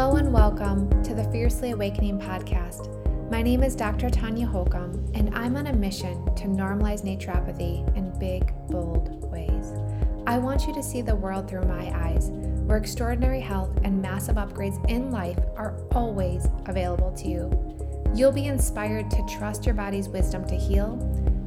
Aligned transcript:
Hello 0.00 0.16
and 0.16 0.32
welcome 0.32 0.88
to 1.02 1.14
the 1.14 1.24
Fiercely 1.24 1.72
Awakening 1.72 2.18
podcast. 2.18 2.88
My 3.30 3.42
name 3.42 3.62
is 3.62 3.76
Dr. 3.76 4.08
Tanya 4.08 4.46
Holcomb, 4.46 4.94
and 5.12 5.30
I'm 5.36 5.56
on 5.56 5.66
a 5.66 5.74
mission 5.74 6.24
to 6.36 6.44
normalize 6.44 7.02
naturopathy 7.02 7.86
in 7.94 8.18
big, 8.18 8.50
bold 8.68 9.30
ways. 9.30 9.74
I 10.26 10.38
want 10.38 10.66
you 10.66 10.72
to 10.72 10.82
see 10.82 11.02
the 11.02 11.14
world 11.14 11.50
through 11.50 11.66
my 11.66 11.94
eyes, 11.94 12.30
where 12.64 12.78
extraordinary 12.78 13.42
health 13.42 13.78
and 13.84 14.00
massive 14.00 14.36
upgrades 14.36 14.82
in 14.88 15.10
life 15.10 15.38
are 15.54 15.76
always 15.92 16.48
available 16.64 17.12
to 17.18 17.28
you. 17.28 18.14
You'll 18.14 18.32
be 18.32 18.46
inspired 18.46 19.10
to 19.10 19.26
trust 19.26 19.66
your 19.66 19.74
body's 19.74 20.08
wisdom 20.08 20.46
to 20.46 20.56
heal, 20.56 20.96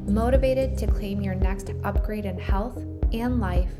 motivated 0.06 0.78
to 0.78 0.86
claim 0.86 1.20
your 1.22 1.34
next 1.34 1.72
upgrade 1.82 2.24
in 2.24 2.38
health 2.38 2.76
and 3.12 3.40
life, 3.40 3.72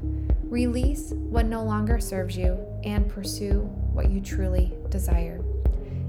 release 0.43 1.13
what 1.13 1.47
no 1.47 1.63
longer 1.63 2.01
serves 2.01 2.37
you, 2.37 2.59
and 2.83 3.09
pursue 3.09 3.73
what 3.95 4.11
you 4.11 4.21
truly 4.21 4.73
desire. 4.89 5.41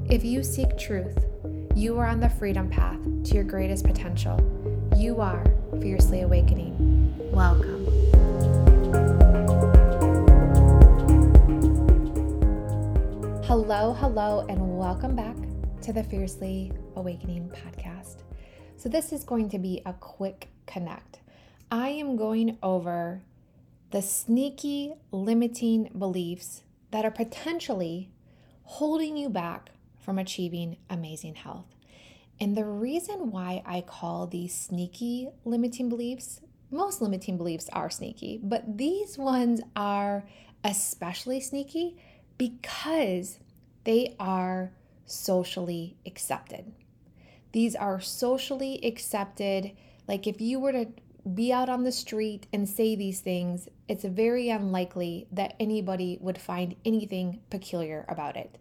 If 0.09 0.25
you 0.25 0.43
seek 0.43 0.75
truth, 0.75 1.23
you 1.75 1.97
are 1.99 2.07
on 2.07 2.19
the 2.19 2.29
freedom 2.29 2.67
path 2.67 2.99
to 3.25 3.35
your 3.35 3.43
greatest 3.43 3.85
potential. 3.85 4.39
You 4.97 5.21
are 5.21 5.45
fiercely 5.79 6.21
awakening. 6.21 6.73
Welcome. 7.31 7.85
Hello, 13.43 13.93
hello, 13.93 14.45
and 14.49 14.77
welcome 14.77 15.15
back 15.15 15.35
to 15.83 15.93
the 15.93 16.03
Fiercely 16.03 16.71
Awakening 16.95 17.49
podcast. 17.49 18.23
So, 18.77 18.89
this 18.89 19.13
is 19.13 19.23
going 19.23 19.49
to 19.49 19.59
be 19.59 19.83
a 19.85 19.93
quick 19.93 20.49
connect. 20.65 21.19
I 21.71 21.89
am 21.89 22.15
going 22.15 22.57
over 22.63 23.21
the 23.91 24.01
sneaky 24.01 24.93
limiting 25.11 25.91
beliefs 25.97 26.63
that 26.91 27.05
are 27.05 27.11
potentially 27.11 28.11
holding 28.63 29.17
you 29.17 29.29
back 29.29 29.71
from 29.99 30.19
achieving 30.19 30.77
amazing 30.89 31.35
health. 31.35 31.65
And 32.39 32.55
the 32.55 32.65
reason 32.65 33.31
why 33.31 33.63
I 33.65 33.81
call 33.81 34.27
these 34.27 34.53
sneaky 34.53 35.29
limiting 35.45 35.89
beliefs, 35.89 36.41
most 36.69 37.01
limiting 37.01 37.37
beliefs 37.37 37.69
are 37.71 37.89
sneaky, 37.89 38.39
but 38.43 38.77
these 38.77 39.17
ones 39.17 39.61
are 39.75 40.25
especially 40.63 41.39
sneaky 41.39 41.97
because 42.37 43.39
they 43.85 44.15
are 44.19 44.73
socially 45.05 45.95
accepted. 46.05 46.73
These 47.51 47.75
are 47.75 48.01
socially 48.01 48.79
accepted. 48.83 49.71
Like 50.07 50.27
if 50.27 50.41
you 50.41 50.59
were 50.59 50.73
to 50.73 50.87
be 51.33 51.53
out 51.53 51.69
on 51.69 51.83
the 51.83 51.91
street 51.91 52.47
and 52.51 52.67
say 52.67 52.95
these 52.95 53.21
things, 53.21 53.69
it's 53.87 54.03
very 54.03 54.49
unlikely 54.49 55.27
that 55.31 55.55
anybody 55.59 56.17
would 56.21 56.39
find 56.39 56.75
anything 56.83 57.39
peculiar 57.49 58.05
about 58.07 58.35
it. 58.35 58.57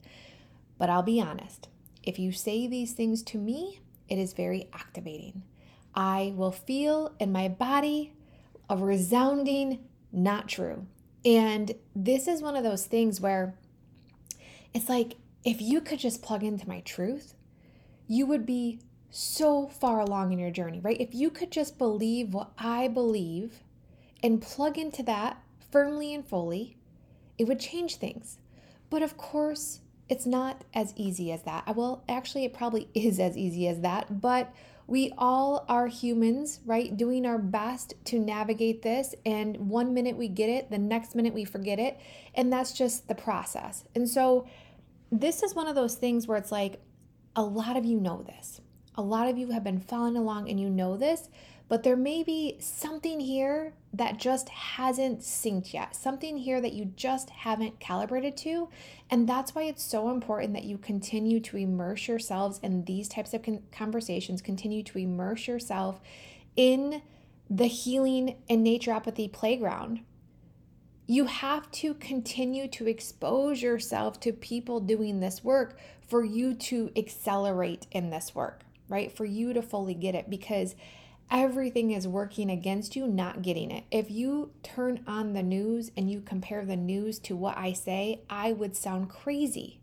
But 0.79 0.91
I'll 0.91 1.03
be 1.03 1.21
honest, 1.21 1.69
if 2.03 2.19
you 2.19 2.33
say 2.33 2.67
these 2.67 2.93
things 2.93 3.23
to 3.25 3.39
me, 3.39 3.81
it 4.09 4.19
is 4.19 4.33
very 4.33 4.69
activating. 4.73 5.43
I 5.95 6.35
will 6.37 6.53
feel 6.53 7.15
in 7.19 7.33
my 7.33 7.49
body 7.49 8.13
a 8.69 8.77
resounding 8.77 9.81
not 10.13 10.49
true. 10.49 10.87
And 11.25 11.73
this 11.95 12.29
is 12.29 12.43
one 12.43 12.57
of 12.57 12.65
those 12.65 12.87
things 12.87 13.21
where 13.21 13.55
it's 14.75 14.89
like 14.89 15.17
if 15.45 15.61
you 15.61 15.81
could 15.81 15.99
just 15.99 16.23
plug 16.23 16.43
into 16.43 16.69
my 16.69 16.81
truth, 16.81 17.35
you 18.07 18.27
would 18.27 18.45
be 18.45 18.81
so 19.11 19.69
far 19.69 20.01
along 20.01 20.33
in 20.33 20.39
your 20.39 20.51
journey, 20.51 20.81
right? 20.81 21.01
If 21.01 21.15
you 21.15 21.31
could 21.31 21.51
just 21.51 21.79
believe 21.79 22.35
what 22.35 22.51
I 22.59 22.89
believe 22.89 23.61
and 24.25 24.41
plug 24.41 24.79
into 24.79 25.03
that 25.03 25.41
firmly 25.71 26.15
and 26.15 26.27
fully, 26.27 26.79
it 27.37 27.45
would 27.45 27.61
change 27.61 27.97
things. 27.97 28.39
But 28.89 29.03
of 29.03 29.19
course, 29.19 29.81
it's 30.09 30.25
not 30.25 30.65
as 30.73 30.95
easy 30.97 31.31
as 31.31 31.43
that. 31.43 31.77
Well, 31.77 32.03
actually, 32.09 32.47
it 32.47 32.55
probably 32.55 32.89
is 32.95 33.21
as 33.21 33.37
easy 33.37 33.69
as 33.69 33.81
that, 33.81 34.21
but 34.23 34.53
we 34.87 35.13
all 35.17 35.65
are 35.69 35.87
humans, 35.87 36.61
right? 36.65 36.95
Doing 36.97 37.27
our 37.27 37.39
best 37.39 37.95
to 38.07 38.19
navigate 38.19 38.83
this. 38.83 39.15
And 39.25 39.57
one 39.69 39.95
minute 39.95 40.17
we 40.17 40.29
get 40.29 40.49
it, 40.49 40.71
the 40.71 40.79
next 40.79 41.15
minute 41.15 41.35
we 41.35 41.45
forget 41.45 41.79
it. 41.79 41.99
And 42.35 42.53
that's 42.53 42.73
just 42.73 43.09
the 43.09 43.15
process. 43.15 43.85
And 43.95 44.09
so, 44.09 44.47
this 45.13 45.43
is 45.43 45.55
one 45.55 45.69
of 45.69 45.75
those 45.75 45.95
things 45.95 46.27
where 46.27 46.39
it's 46.39 46.51
like 46.51 46.81
a 47.37 47.43
lot 47.43 47.77
of 47.77 47.85
you 47.85 48.01
know 48.01 48.23
this. 48.23 48.61
A 48.97 49.03
lot 49.03 49.29
of 49.29 49.37
you 49.37 49.51
have 49.51 49.65
been 49.65 49.81
following 49.81 50.17
along 50.17 50.49
and 50.49 50.59
you 50.59 50.71
know 50.71 50.97
this, 50.97 51.29
but 51.69 51.83
there 51.83 51.97
may 51.97 52.23
be 52.23 52.57
something 52.61 53.21
here 53.21 53.73
that 53.93 54.19
just 54.19 54.49
hasn't 54.51 55.21
synced 55.21 55.73
yet, 55.73 55.97
something 55.97 56.37
here 56.37 56.61
that 56.61 56.75
you 56.75 56.85
just 56.97 57.31
haven't 57.31 57.81
calibrated 57.81 58.37
to. 58.37 58.69
And 59.11 59.29
that's 59.29 59.55
why 59.55 59.63
it's 59.63 59.83
so 59.83 60.11
important 60.11 60.53
that 60.53 60.65
you 60.65 60.77
continue 60.77 61.41
to 61.41 61.57
immerse 61.57 62.07
yourselves 62.07 62.61
in 62.63 62.85
these 62.85 63.09
types 63.09 63.33
of 63.33 63.45
conversations, 63.73 64.43
continue 64.43 64.83
to 64.83 64.99
immerse 64.99 65.49
yourself 65.49 66.01
in 66.57 67.03
the 67.49 67.67
healing 67.67 68.37
and 68.49 68.67
naturopathy 68.67 69.33
playground. 69.33 70.01
You 71.07 71.27
have 71.27 71.71
to 71.73 71.95
continue 71.95 72.69
to 72.69 72.89
expose 72.89 73.63
yourself 73.63 74.21
to 74.21 74.33
people 74.33 74.81
doing 74.81 75.21
this 75.21 75.45
work 75.45 75.79
for 76.07 76.25
you 76.25 76.55
to 76.55 76.91
accelerate 76.97 77.87
in 77.91 78.11
this 78.11 78.35
work, 78.35 78.63
right? 78.89 79.15
For 79.15 79.25
you 79.25 79.53
to 79.53 79.63
fully 79.63 79.95
get 79.95 80.15
it 80.15 80.29
because 80.29 80.75
everything 81.31 81.91
is 81.91 82.07
working 82.07 82.51
against 82.51 82.97
you 82.97 83.07
not 83.07 83.43
getting 83.43 83.71
it. 83.71 83.85
If 83.91 84.11
you 84.11 84.53
turn 84.63 85.03
on 85.07 85.33
the 85.33 85.43
news 85.43 85.91
and 85.97 86.11
you 86.11 86.21
compare 86.21 86.65
the 86.65 86.77
news 86.77 87.19
to 87.21 87.37
what 87.37 87.57
I 87.57 87.73
say, 87.73 88.23
I 88.29 88.53
would 88.53 88.77
sound 88.77 89.11
crazy. 89.11 89.81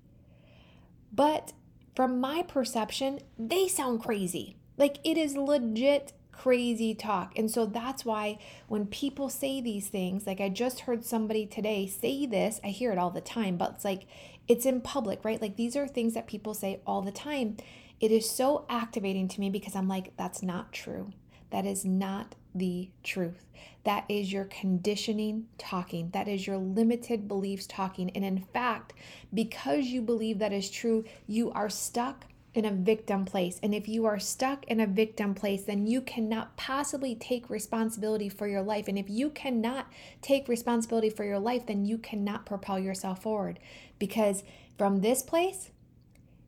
But 1.12 1.54
from 1.96 2.20
my 2.20 2.44
perception, 2.44 3.20
they 3.38 3.68
sound 3.68 4.02
crazy. 4.02 4.56
Like 4.78 5.00
it 5.04 5.18
is 5.18 5.36
legit 5.36 6.14
crazy 6.32 6.96
talk. 6.96 7.38
And 7.38 7.52
so 7.52 7.66
that's 7.66 8.06
why 8.06 8.40
when 8.68 8.88
people 8.88 9.30
say 9.30 9.62
these 9.62 9.88
things, 9.90 10.26
like 10.26 10.42
I 10.42 10.50
just 10.50 10.82
heard 10.82 11.06
somebody 11.06 11.46
today 11.46 11.86
say 11.86 12.26
this, 12.26 12.60
I 12.64 12.70
hear 12.70 12.92
it 12.92 12.98
all 12.98 13.12
the 13.12 13.22
time, 13.22 13.58
but 13.58 13.74
it's 13.76 13.86
like 13.86 14.08
it's 14.48 14.66
in 14.66 14.82
public, 14.82 15.24
right? 15.24 15.42
Like 15.42 15.56
these 15.56 15.76
are 15.76 15.88
things 15.88 16.14
that 16.14 16.28
people 16.28 16.54
say 16.54 16.82
all 16.88 17.02
the 17.02 17.12
time. 17.12 17.58
It 18.00 18.12
is 18.12 18.30
so 18.30 18.66
activating 18.70 19.28
to 19.28 19.40
me 19.40 19.50
because 19.50 19.76
I'm 19.76 19.88
like, 19.88 20.18
that's 20.18 20.42
not 20.42 20.74
true. 20.74 21.12
That 21.52 21.66
is 21.66 21.86
not 21.86 22.36
the 22.54 22.90
truth. 23.04 23.46
That 23.84 24.06
is 24.10 24.32
your 24.32 24.46
conditioning 24.46 25.48
talking. 25.58 26.10
That 26.12 26.28
is 26.28 26.46
your 26.46 26.58
limited 26.58 27.28
beliefs 27.28 27.68
talking. 27.68 28.10
And 28.12 28.26
in 28.26 28.40
fact, 28.54 28.94
because 29.34 29.86
you 29.86 30.02
believe 30.02 30.40
that 30.40 30.54
is 30.54 30.70
true, 30.70 31.06
you 31.28 31.52
are 31.52 31.70
stuck 31.70 32.26
in 32.54 32.66
a 32.66 32.72
victim 32.72 33.24
place. 33.24 33.60
And 33.64 33.74
if 33.74 33.88
you 33.88 34.06
are 34.06 34.20
stuck 34.20 34.66
in 34.66 34.82
a 34.82 34.88
victim 34.88 35.34
place, 35.34 35.64
then 35.64 35.88
you 35.88 36.02
cannot 36.02 36.58
possibly 36.58 37.16
take 37.16 37.50
responsibility 37.50 38.28
for 38.28 38.48
your 38.48 38.62
life. 38.62 38.88
And 38.88 39.00
if 39.00 39.10
you 39.10 39.30
cannot 39.30 39.88
take 40.22 40.50
responsibility 40.50 41.10
for 41.10 41.24
your 41.24 41.40
life, 41.40 41.66
then 41.66 41.86
you 41.86 41.98
cannot 41.98 42.46
propel 42.46 42.78
yourself 42.78 43.24
forward. 43.24 43.60
Because 44.00 44.44
from 44.78 45.00
this 45.00 45.24
place, 45.24 45.72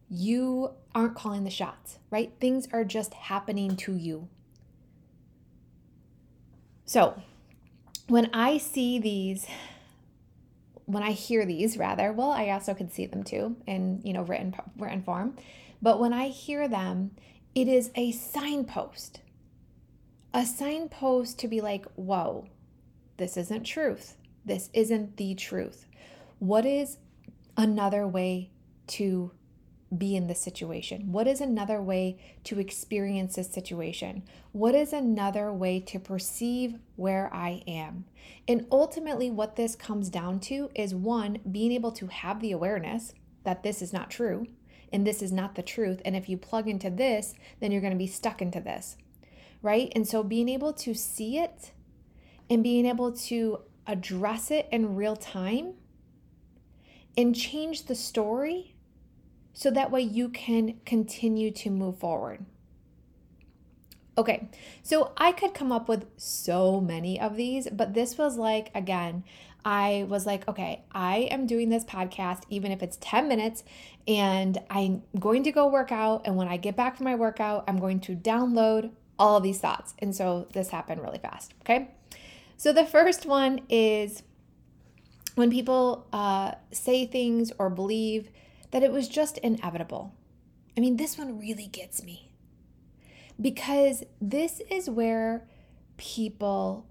you 0.10 0.72
aren't 0.94 1.16
calling 1.16 1.46
the 1.46 1.50
shots, 1.50 2.00
right? 2.12 2.34
Things 2.40 2.68
are 2.74 2.84
just 2.84 3.14
happening 3.14 3.76
to 3.78 3.96
you. 3.96 4.28
So, 6.94 7.20
when 8.08 8.30
I 8.34 8.60
see 8.60 9.00
these, 9.00 9.48
when 10.86 11.02
I 11.02 11.14
hear 11.14 11.44
these, 11.44 11.76
rather, 11.76 12.14
well, 12.14 12.30
I 12.30 12.52
also 12.52 12.76
could 12.76 12.94
see 12.94 13.08
them 13.08 13.24
too 13.24 13.56
in 13.66 14.00
you 14.04 14.14
know 14.14 14.22
written 14.22 14.54
written 14.78 15.02
form, 15.02 15.36
but 15.82 16.00
when 16.00 16.14
I 16.14 16.28
hear 16.28 16.68
them, 16.68 17.16
it 17.56 17.68
is 17.68 17.90
a 17.96 18.12
signpost, 18.12 19.22
a 20.36 20.46
signpost 20.46 21.40
to 21.40 21.48
be 21.48 21.62
like, 21.62 21.88
whoa, 21.96 22.46
this 23.18 23.38
isn't 23.38 23.64
truth. 23.64 24.16
This 24.46 24.70
isn't 24.72 25.18
the 25.18 25.34
truth. 25.34 25.88
What 26.38 26.64
is 26.64 27.00
another 27.58 28.08
way 28.08 28.52
to 28.90 29.32
be 29.98 30.16
in 30.16 30.28
this 30.28 30.42
situation? 30.42 31.12
What 31.12 31.28
is 31.28 31.42
another 31.42 31.82
way 31.82 32.18
to 32.46 32.60
experience 32.60 33.36
this 33.36 33.52
situation? 33.52 34.24
What 34.52 34.76
is 34.76 34.94
another 34.94 35.52
way 35.52 35.80
to 35.82 36.00
perceive 36.00 36.76
where 36.96 37.34
I 37.34 37.64
am? 37.68 38.06
And 38.48 38.68
ultimately, 38.72 39.32
what 39.32 39.56
this 39.56 39.76
comes 39.76 40.10
down 40.10 40.40
to 40.42 40.70
is 40.76 40.94
one, 40.94 41.40
being 41.50 41.72
able 41.72 41.92
to 41.94 42.08
have 42.08 42.40
the 42.40 42.52
awareness 42.52 43.14
that 43.44 43.64
this 43.64 43.82
is 43.82 43.94
not 43.94 44.10
true 44.10 44.48
and 44.92 45.08
this 45.08 45.22
is 45.22 45.32
not 45.32 45.56
the 45.56 45.64
truth. 45.64 46.02
And 46.06 46.16
if 46.16 46.30
you 46.30 46.38
plug 46.38 46.68
into 46.68 46.90
this, 46.90 47.34
then 47.60 47.72
you're 47.72 47.82
going 47.82 47.94
to 47.94 47.98
be 47.98 48.08
stuck 48.08 48.42
into 48.42 48.62
this, 48.62 48.96
right? 49.62 49.92
And 49.96 50.08
so 50.08 50.24
being 50.24 50.48
able 50.48 50.74
to 50.74 50.94
see 50.94 51.40
it 51.40 51.72
and 52.50 52.64
being 52.64 52.86
able 52.86 53.12
to 53.12 53.60
address 53.88 54.52
it 54.52 54.68
in 54.72 54.96
real 54.96 55.16
time 55.16 55.74
and 57.18 57.36
change 57.36 57.86
the 57.86 57.96
story 57.96 58.73
so 59.54 59.72
that 59.72 59.92
way 59.92 60.02
you 60.02 60.30
can 60.30 60.80
continue 60.86 61.52
to 61.52 61.70
move 61.70 61.98
forward. 61.98 62.46
Okay, 64.16 64.50
so 64.84 65.12
I 65.18 65.32
could 65.32 65.56
come 65.56 65.72
up 65.72 65.88
with 65.88 66.06
so 66.18 66.80
many 66.80 67.20
of 67.20 67.36
these, 67.36 67.68
but 67.72 67.96
this 67.96 68.18
was 68.18 68.38
like, 68.38 68.70
again, 68.76 69.24
I 69.66 70.06
was 70.08 70.26
like, 70.26 70.48
okay, 70.48 70.84
I 70.92 71.30
am 71.32 71.48
doing 71.48 71.70
this 71.70 71.84
podcast, 71.84 72.44
even 72.50 72.72
if 72.72 72.84
it's 72.84 72.98
10 73.02 73.28
minutes, 73.28 73.64
and 74.08 74.58
I'm 74.70 75.04
going 75.20 75.44
to 75.44 75.52
go 75.52 75.68
work 75.68 75.92
out. 75.92 76.24
And 76.26 76.36
when 76.36 76.48
I 76.48 76.58
get 76.58 76.76
back 76.76 76.98
from 76.98 77.06
my 77.06 77.16
workout, 77.16 77.64
I'm 77.68 77.80
going 77.80 78.02
to 78.02 78.16
download 78.16 78.92
all 79.18 79.40
these 79.40 79.60
thoughts. 79.60 79.94
And 80.00 80.16
so 80.16 80.48
this 80.54 80.70
happened 80.70 81.02
really 81.02 81.20
fast. 81.20 81.54
Okay. 81.62 81.90
So 82.58 82.74
the 82.74 82.86
first 82.86 83.26
one 83.26 83.62
is 83.70 84.24
when 85.36 85.50
people 85.50 86.08
uh, 86.14 86.54
say 86.72 87.06
things 87.06 87.52
or 87.58 87.70
believe 87.70 88.30
that 88.74 88.82
it 88.82 88.92
was 88.92 89.08
just 89.08 89.38
inevitable. 89.38 90.16
I 90.76 90.82
mean, 90.82 90.98
this 90.98 91.16
one 91.16 91.40
really 91.40 91.68
gets 91.68 92.04
me 92.04 92.32
because 93.40 94.04
this 94.20 94.62
is 94.68 94.90
where 94.90 95.48
people 95.98 96.88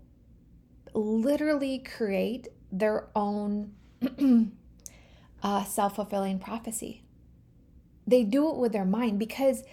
literally 0.94 1.80
create 1.80 2.46
their 2.70 3.08
own 3.16 3.72
uh, 5.42 5.64
self 5.64 5.96
fulfilling 5.96 6.38
prophecy. 6.38 7.02
They 8.06 8.22
do 8.22 8.48
it 8.50 8.58
with 8.58 8.72
their 8.72 8.84
mind 8.84 9.18
because 9.18 9.64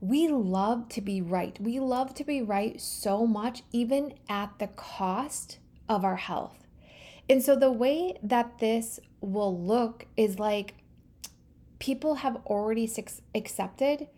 we 0.00 0.28
love 0.28 0.88
to 0.90 1.00
be 1.00 1.20
right. 1.20 1.60
We 1.60 1.80
love 1.80 2.14
to 2.14 2.24
be 2.24 2.40
right 2.40 2.80
so 2.80 3.26
much, 3.26 3.64
even 3.72 4.14
at 4.28 4.60
the 4.60 4.68
cost 4.68 5.58
of 5.88 6.04
our 6.04 6.16
health. 6.16 6.68
And 7.28 7.42
so 7.42 7.56
the 7.56 7.72
way 7.72 8.16
that 8.22 8.60
this 8.60 9.00
will 9.20 9.60
look 9.60 10.06
is 10.16 10.38
like 10.38 10.74
people 11.78 12.16
have 12.16 12.36
already 12.46 12.90
accepted, 13.34 14.08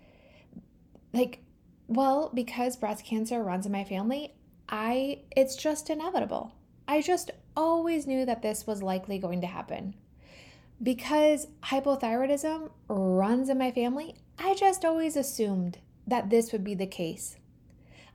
like, 1.13 1.41
well, 1.89 2.31
because 2.33 2.77
breast 2.77 3.05
cancer 3.05 3.43
runs 3.43 3.67
in 3.67 3.73
my 3.73 3.85
family, 3.85 4.35
I 4.69 5.21
it's 5.37 5.57
just 5.57 5.91
inevitable. 5.91 6.55
I 6.87 7.03
just 7.03 7.31
always 7.57 8.07
knew 8.07 8.25
that 8.25 8.43
this 8.43 8.67
was 8.67 8.83
likely 8.83 9.19
going 9.19 9.41
to 9.41 9.47
happen. 9.47 9.95
Because 10.83 11.49
hypothyroidism 11.65 12.71
runs 12.89 13.49
in 13.49 13.59
my 13.59 13.71
family, 13.71 14.15
I 14.39 14.55
just 14.55 14.85
always 14.85 15.17
assumed 15.17 15.79
that 16.07 16.31
this 16.31 16.53
would 16.53 16.65
be 16.65 16.75
the 16.75 16.87
case. 16.87 17.37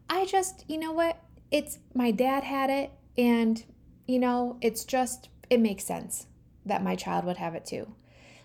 I 0.09 0.25
just, 0.25 0.65
you 0.67 0.77
know 0.77 0.91
what? 0.91 1.21
It's 1.51 1.77
my 1.93 2.11
dad 2.11 2.43
had 2.43 2.69
it, 2.69 2.91
and, 3.17 3.63
you 4.07 4.19
know, 4.19 4.57
it's 4.61 4.83
just, 4.83 5.29
it 5.49 5.59
makes 5.59 5.83
sense 5.83 6.27
that 6.65 6.83
my 6.83 6.95
child 6.95 7.25
would 7.25 7.37
have 7.37 7.53
it 7.53 7.65
too. 7.65 7.93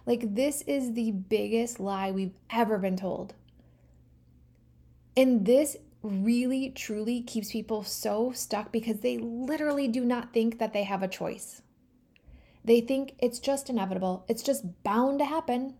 Like, 0.06 0.35
this 0.35 0.62
is 0.62 0.94
the 0.94 1.11
biggest 1.12 1.79
lie 1.79 2.11
we've 2.11 2.38
ever 2.50 2.79
been 2.79 2.97
told. 2.97 3.35
And 5.17 5.44
this 5.44 5.76
really, 6.02 6.70
truly 6.70 7.20
keeps 7.20 7.52
people 7.52 7.82
so 7.82 8.32
stuck 8.32 8.73
because 8.73 9.00
they 9.00 9.19
literally 9.19 9.88
do 9.88 10.05
not 10.05 10.32
think 10.32 10.58
that 10.58 10.73
they 10.73 10.85
have 10.85 11.02
a 11.02 11.08
choice. 11.08 11.62
They 12.64 12.81
think 12.81 13.14
it's 13.19 13.38
just 13.38 13.70
inevitable, 13.70 14.25
it's 14.29 14.43
just 14.43 14.82
bound 14.82 15.19
to 15.19 15.25
happen. 15.25 15.75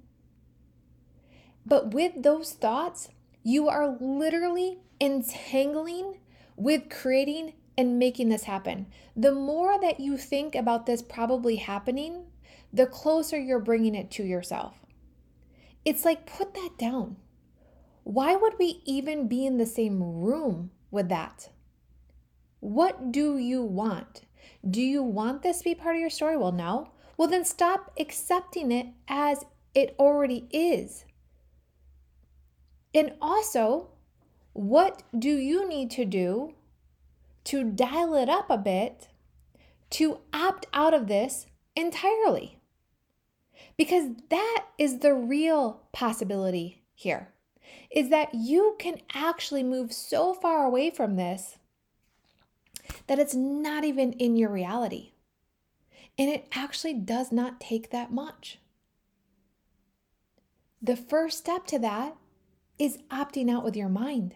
But 1.67 1.93
with 1.93 2.23
those 2.23 2.53
thoughts, 2.53 3.09
you 3.43 3.69
are 3.69 3.97
literally 4.01 4.79
entangling 5.01 6.19
with 6.57 6.91
creating 6.91 7.55
and 7.77 7.99
making 7.99 8.29
this 8.29 8.45
happen. 8.45 8.87
The 9.17 9.33
more 9.33 9.81
that 9.81 10.01
you 10.01 10.17
think 10.17 10.55
about 10.55 10.87
this 10.87 11.03
probably 11.03 11.57
happening, 11.57 12.25
the 12.73 12.87
closer 12.87 13.39
you're 13.39 13.61
bringing 13.61 13.95
it 13.95 14.11
to 14.13 14.23
yourself. 14.23 14.75
It's 15.85 16.05
like, 16.05 16.27
put 16.27 16.55
that 16.55 16.71
down. 16.79 17.17
Why 18.05 18.37
would 18.37 18.55
we 18.59 18.83
even 18.85 19.29
be 19.29 19.47
in 19.47 19.59
the 19.59 19.67
same 19.67 20.03
room 20.03 20.71
with 20.91 21.09
that? 21.09 21.51
What 22.61 23.13
do 23.13 23.39
you 23.39 23.63
want? 23.63 24.23
Do 24.69 24.83
you 24.83 25.03
want 25.03 25.43
this 25.43 25.59
to 25.59 25.65
be 25.65 25.75
part 25.75 25.97
of 25.97 26.01
your 26.01 26.11
story? 26.11 26.37
Well, 26.37 26.53
no. 26.53 26.91
Well, 27.17 27.29
then 27.29 27.45
stop 27.45 27.93
accepting 27.99 28.71
it 28.73 28.89
as 29.09 29.45
it 29.75 29.95
already 29.99 30.49
is. 30.51 31.05
And 32.95 33.13
also, 33.21 33.89
what 34.53 35.03
do 35.17 35.31
you 35.31 35.69
need 35.69 35.91
to 35.93 36.05
do 36.05 36.55
to 37.45 37.65
dial 37.65 38.15
it 38.15 38.29
up 38.29 38.51
a 38.51 38.59
bit 38.59 39.09
to 39.91 40.19
opt 40.33 40.67
out 40.73 40.93
of 40.93 41.07
this 41.07 41.47
entirely? 41.77 42.60
Because 43.81 44.11
that 44.29 44.67
is 44.77 44.99
the 44.99 45.15
real 45.15 45.81
possibility 45.91 46.83
here 46.93 47.33
is 47.91 48.11
that 48.11 48.35
you 48.35 48.77
can 48.79 48.99
actually 49.15 49.63
move 49.63 49.91
so 49.91 50.35
far 50.35 50.67
away 50.67 50.91
from 50.91 51.17
this 51.17 51.57
that 53.07 53.19
it's 53.19 53.35
not 53.35 53.83
even 53.83 54.13
in 54.13 54.37
your 54.37 54.51
reality. 54.51 55.13
And 56.19 56.29
it 56.29 56.47
actually 56.53 56.93
does 56.93 57.33
not 57.33 57.59
take 57.59 57.89
that 57.89 58.13
much. 58.13 58.59
The 60.83 60.95
first 60.95 61.39
step 61.39 61.65
to 61.69 61.79
that 61.79 62.17
is 62.79 62.99
opting 63.11 63.51
out 63.51 63.65
with 63.65 63.77
your 63.77 63.89
mind. 63.89 64.35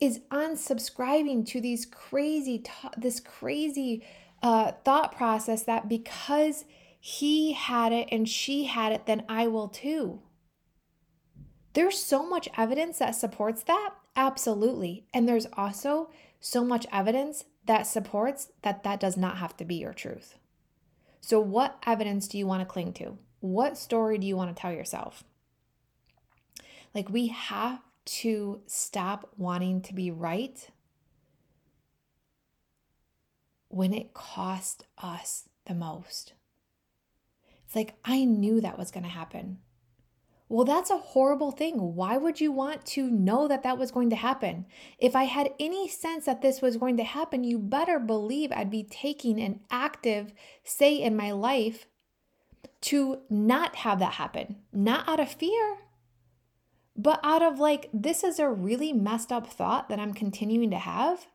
Is 0.00 0.18
unsubscribing 0.32 1.46
to 1.46 1.60
these 1.60 1.86
crazy 1.86 2.64
this 2.96 3.20
crazy 3.20 4.04
uh, 4.42 4.72
thought 4.84 5.14
process 5.16 5.62
that 5.62 5.88
because 5.88 6.64
he 7.00 7.52
had 7.52 7.92
it 7.92 8.08
and 8.10 8.28
she 8.28 8.64
had 8.64 8.92
it, 8.92 9.06
then 9.06 9.24
I 9.28 9.46
will 9.46 9.68
too. 9.68 10.20
There's 11.74 11.98
so 11.98 12.28
much 12.28 12.48
evidence 12.56 12.98
that 12.98 13.14
supports 13.14 13.62
that. 13.64 13.90
Absolutely. 14.16 15.06
And 15.14 15.28
there's 15.28 15.46
also 15.52 16.10
so 16.40 16.64
much 16.64 16.86
evidence 16.92 17.44
that 17.66 17.86
supports 17.86 18.48
that 18.62 18.82
that 18.82 18.98
does 18.98 19.16
not 19.16 19.36
have 19.36 19.56
to 19.58 19.64
be 19.64 19.76
your 19.76 19.92
truth. 19.92 20.38
So, 21.20 21.38
what 21.38 21.82
evidence 21.86 22.26
do 22.26 22.38
you 22.38 22.46
want 22.46 22.62
to 22.62 22.66
cling 22.66 22.94
to? 22.94 23.18
What 23.40 23.76
story 23.76 24.18
do 24.18 24.26
you 24.26 24.36
want 24.36 24.54
to 24.54 24.60
tell 24.60 24.72
yourself? 24.72 25.22
Like, 26.94 27.10
we 27.10 27.28
have 27.28 27.80
to 28.06 28.62
stop 28.66 29.30
wanting 29.36 29.82
to 29.82 29.94
be 29.94 30.10
right 30.10 30.70
when 33.68 33.92
it 33.92 34.14
costs 34.14 34.82
us 34.96 35.48
the 35.66 35.74
most. 35.74 36.32
It's 37.68 37.76
like, 37.76 37.96
I 38.02 38.24
knew 38.24 38.62
that 38.62 38.78
was 38.78 38.90
going 38.90 39.02
to 39.02 39.10
happen. 39.10 39.58
Well, 40.48 40.64
that's 40.64 40.88
a 40.88 40.96
horrible 40.96 41.50
thing. 41.50 41.74
Why 41.94 42.16
would 42.16 42.40
you 42.40 42.50
want 42.50 42.86
to 42.86 43.10
know 43.10 43.46
that 43.46 43.62
that 43.62 43.76
was 43.76 43.90
going 43.90 44.08
to 44.08 44.16
happen? 44.16 44.64
If 44.98 45.14
I 45.14 45.24
had 45.24 45.52
any 45.60 45.86
sense 45.86 46.24
that 46.24 46.40
this 46.40 46.62
was 46.62 46.78
going 46.78 46.96
to 46.96 47.04
happen, 47.04 47.44
you 47.44 47.58
better 47.58 47.98
believe 47.98 48.50
I'd 48.52 48.70
be 48.70 48.84
taking 48.84 49.38
an 49.38 49.60
active 49.70 50.32
say 50.64 50.96
in 50.96 51.14
my 51.14 51.32
life 51.32 51.84
to 52.80 53.18
not 53.28 53.76
have 53.76 53.98
that 53.98 54.14
happen. 54.14 54.56
Not 54.72 55.06
out 55.06 55.20
of 55.20 55.30
fear, 55.30 55.76
but 56.96 57.20
out 57.22 57.42
of 57.42 57.58
like, 57.58 57.90
this 57.92 58.24
is 58.24 58.38
a 58.38 58.48
really 58.48 58.94
messed 58.94 59.30
up 59.30 59.46
thought 59.46 59.90
that 59.90 60.00
I'm 60.00 60.14
continuing 60.14 60.70
to 60.70 60.78
have. 60.78 61.26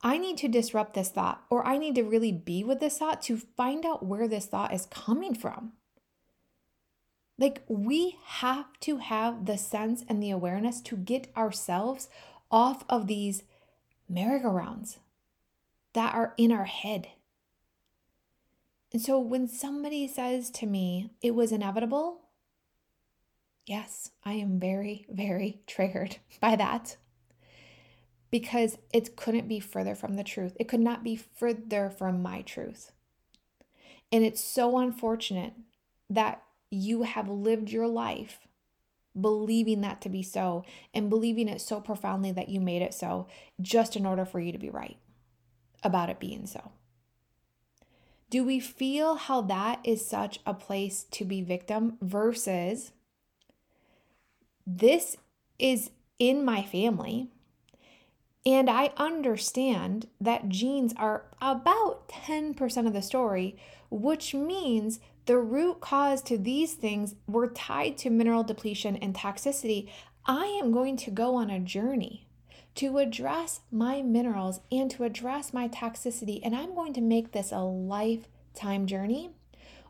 I 0.00 0.16
need 0.16 0.36
to 0.38 0.48
disrupt 0.48 0.94
this 0.94 1.08
thought, 1.08 1.44
or 1.50 1.66
I 1.66 1.76
need 1.76 1.96
to 1.96 2.04
really 2.04 2.30
be 2.32 2.62
with 2.62 2.78
this 2.78 2.98
thought 2.98 3.20
to 3.22 3.36
find 3.36 3.84
out 3.84 4.04
where 4.04 4.28
this 4.28 4.46
thought 4.46 4.72
is 4.72 4.86
coming 4.86 5.34
from. 5.34 5.72
Like, 7.36 7.62
we 7.68 8.16
have 8.24 8.66
to 8.80 8.98
have 8.98 9.46
the 9.46 9.58
sense 9.58 10.04
and 10.08 10.22
the 10.22 10.30
awareness 10.30 10.80
to 10.82 10.96
get 10.96 11.28
ourselves 11.36 12.08
off 12.50 12.84
of 12.88 13.06
these 13.06 13.42
merry-go-rounds 14.08 14.98
that 15.92 16.14
are 16.14 16.34
in 16.36 16.52
our 16.52 16.64
head. 16.64 17.08
And 18.92 19.02
so, 19.02 19.18
when 19.18 19.48
somebody 19.48 20.06
says 20.08 20.50
to 20.50 20.66
me, 20.66 21.10
it 21.20 21.34
was 21.34 21.52
inevitable, 21.52 22.22
yes, 23.66 24.12
I 24.24 24.34
am 24.34 24.58
very, 24.58 25.06
very 25.08 25.60
triggered 25.66 26.18
by 26.40 26.56
that 26.56 26.96
because 28.30 28.78
it 28.92 29.16
couldn't 29.16 29.48
be 29.48 29.60
further 29.60 29.94
from 29.94 30.14
the 30.14 30.24
truth. 30.24 30.56
It 30.60 30.68
could 30.68 30.80
not 30.80 31.02
be 31.04 31.16
further 31.16 31.90
from 31.90 32.22
my 32.22 32.42
truth. 32.42 32.92
And 34.12 34.24
it's 34.24 34.42
so 34.42 34.78
unfortunate 34.78 35.54
that 36.10 36.42
you 36.70 37.02
have 37.02 37.28
lived 37.28 37.70
your 37.70 37.88
life 37.88 38.46
believing 39.18 39.80
that 39.80 40.00
to 40.02 40.08
be 40.08 40.22
so 40.22 40.64
and 40.94 41.10
believing 41.10 41.48
it 41.48 41.60
so 41.60 41.80
profoundly 41.80 42.32
that 42.32 42.48
you 42.48 42.60
made 42.60 42.82
it 42.82 42.94
so 42.94 43.26
just 43.60 43.96
in 43.96 44.06
order 44.06 44.24
for 44.24 44.38
you 44.38 44.52
to 44.52 44.58
be 44.58 44.70
right 44.70 44.96
about 45.82 46.10
it 46.10 46.20
being 46.20 46.46
so. 46.46 46.70
Do 48.30 48.44
we 48.44 48.60
feel 48.60 49.14
how 49.14 49.40
that 49.42 49.80
is 49.84 50.04
such 50.04 50.40
a 50.44 50.52
place 50.52 51.04
to 51.12 51.24
be 51.24 51.40
victim 51.40 51.96
versus 52.02 52.92
this 54.66 55.16
is 55.58 55.90
in 56.18 56.44
my 56.44 56.62
family? 56.62 57.30
And 58.48 58.70
I 58.70 58.92
understand 58.96 60.08
that 60.18 60.48
genes 60.48 60.94
are 60.96 61.24
about 61.38 62.08
10% 62.08 62.86
of 62.86 62.94
the 62.94 63.02
story, 63.02 63.58
which 63.90 64.32
means 64.32 65.00
the 65.26 65.36
root 65.36 65.82
cause 65.82 66.22
to 66.22 66.38
these 66.38 66.72
things 66.72 67.14
were 67.26 67.48
tied 67.48 67.98
to 67.98 68.08
mineral 68.08 68.42
depletion 68.42 68.96
and 68.96 69.14
toxicity, 69.14 69.90
I 70.24 70.46
am 70.62 70.72
going 70.72 70.96
to 70.96 71.10
go 71.10 71.34
on 71.34 71.50
a 71.50 71.60
journey 71.60 72.26
to 72.76 72.96
address 72.96 73.60
my 73.70 74.00
minerals 74.00 74.60
and 74.72 74.90
to 74.92 75.04
address 75.04 75.52
my 75.52 75.68
toxicity. 75.68 76.40
And 76.42 76.56
I'm 76.56 76.74
going 76.74 76.94
to 76.94 77.02
make 77.02 77.32
this 77.32 77.52
a 77.52 77.58
lifetime 77.58 78.86
journey 78.86 79.28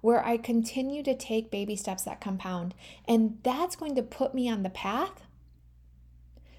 where 0.01 0.27
I 0.27 0.37
continue 0.37 1.05
to 1.05 1.15
take 1.15 1.53
baby 1.53 1.77
steps 1.77 2.03
that 2.03 2.21
compound. 2.21 2.75
And 3.07 3.39
that's 3.45 3.77
going 3.77 3.95
to 3.95 4.03
put 4.03 4.35
me 4.35 4.51
on 4.51 4.65
the 4.65 4.69
path 4.69 5.23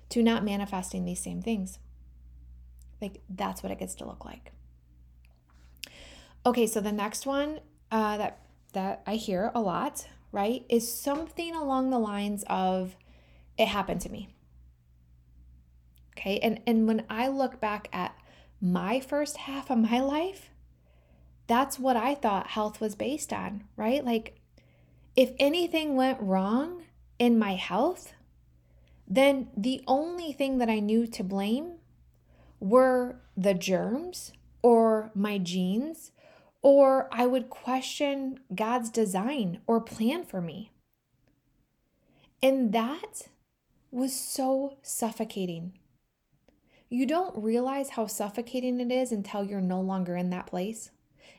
to 0.07 0.23
not 0.23 0.45
manifesting 0.45 1.03
these 1.03 1.19
same 1.19 1.41
things. 1.41 1.77
Like, 3.01 3.21
that's 3.29 3.63
what 3.63 3.71
it 3.71 3.79
gets 3.79 3.95
to 3.95 4.05
look 4.05 4.25
like. 4.25 4.51
Okay, 6.45 6.67
so 6.67 6.79
the 6.81 6.91
next 6.91 7.25
one 7.25 7.59
uh, 7.91 8.17
that 8.17 8.39
that 8.73 9.01
I 9.07 9.15
hear 9.15 9.51
a 9.55 9.61
lot, 9.61 10.07
right, 10.31 10.63
is 10.69 10.91
something 10.91 11.55
along 11.55 11.89
the 11.89 11.99
lines 11.99 12.43
of, 12.47 12.95
"It 13.57 13.67
happened 13.67 14.01
to 14.01 14.09
me." 14.09 14.29
Okay, 16.17 16.39
and 16.39 16.61
and 16.65 16.87
when 16.87 17.05
I 17.09 17.27
look 17.27 17.59
back 17.59 17.89
at 17.91 18.15
my 18.61 18.99
first 18.99 19.37
half 19.37 19.69
of 19.69 19.77
my 19.77 19.99
life, 19.99 20.49
that's 21.47 21.79
what 21.79 21.97
I 21.97 22.15
thought 22.15 22.47
health 22.47 22.79
was 22.79 22.95
based 22.95 23.33
on, 23.33 23.63
right? 23.75 24.03
Like, 24.03 24.39
if 25.15 25.31
anything 25.39 25.95
went 25.95 26.21
wrong 26.21 26.83
in 27.17 27.39
my 27.39 27.55
health, 27.55 28.13
then 29.07 29.49
the 29.57 29.83
only 29.87 30.31
thing 30.31 30.59
that 30.59 30.69
I 30.69 30.79
knew 30.79 31.07
to 31.07 31.23
blame 31.23 31.78
were 32.59 33.17
the 33.35 33.53
germs 33.53 34.31
or 34.61 35.11
my 35.15 35.37
genes, 35.37 36.11
or 36.61 37.07
I 37.11 37.25
would 37.25 37.49
question 37.49 38.39
God's 38.53 38.89
design 38.89 39.61
or 39.65 39.79
plan 39.79 40.25
for 40.25 40.41
me. 40.41 40.71
And 42.43 42.71
that 42.73 43.27
was 43.91 44.13
so 44.13 44.77
suffocating. 44.81 45.73
You 46.89 47.05
don't 47.05 47.41
realize 47.41 47.91
how 47.91 48.07
suffocating 48.07 48.79
it 48.79 48.91
is 48.91 49.11
until 49.11 49.43
you're 49.43 49.61
no 49.61 49.79
longer 49.79 50.15
in 50.15 50.29
that 50.31 50.47
place 50.47 50.91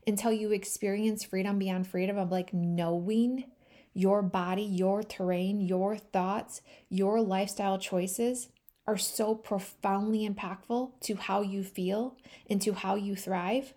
until 0.06 0.32
you 0.32 0.52
experience 0.52 1.24
freedom 1.24 1.58
beyond 1.58 1.86
freedom 1.86 2.16
of 2.16 2.30
like 2.30 2.52
knowing 2.52 3.44
your 3.92 4.22
body, 4.22 4.62
your 4.62 5.02
terrain, 5.02 5.60
your 5.60 5.96
thoughts, 5.96 6.62
your 6.88 7.20
lifestyle 7.20 7.78
choices 7.78 8.48
are 8.86 8.96
so 8.96 9.34
profoundly 9.34 10.28
impactful 10.28 10.92
to 11.00 11.14
how 11.14 11.42
you 11.42 11.62
feel 11.62 12.16
and 12.48 12.60
to 12.62 12.72
how 12.72 12.94
you 12.94 13.14
thrive. 13.14 13.74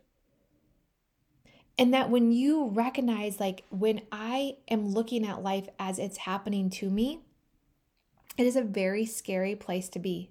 And 1.78 1.94
that 1.94 2.10
when 2.10 2.32
you 2.32 2.70
recognize, 2.70 3.40
like, 3.40 3.64
when 3.70 4.02
I 4.12 4.58
am 4.68 4.90
looking 4.90 5.26
at 5.26 5.44
life 5.44 5.68
as 5.80 5.98
it's 6.00 6.18
happening 6.18 6.70
to 6.72 6.90
me, 6.90 7.22
it 8.38 8.46
is 8.46 8.56
a 8.56 8.64
very 8.64 9.06
scary 9.06 9.56
place 9.56 9.90
to 9.90 10.00
be. 10.00 10.30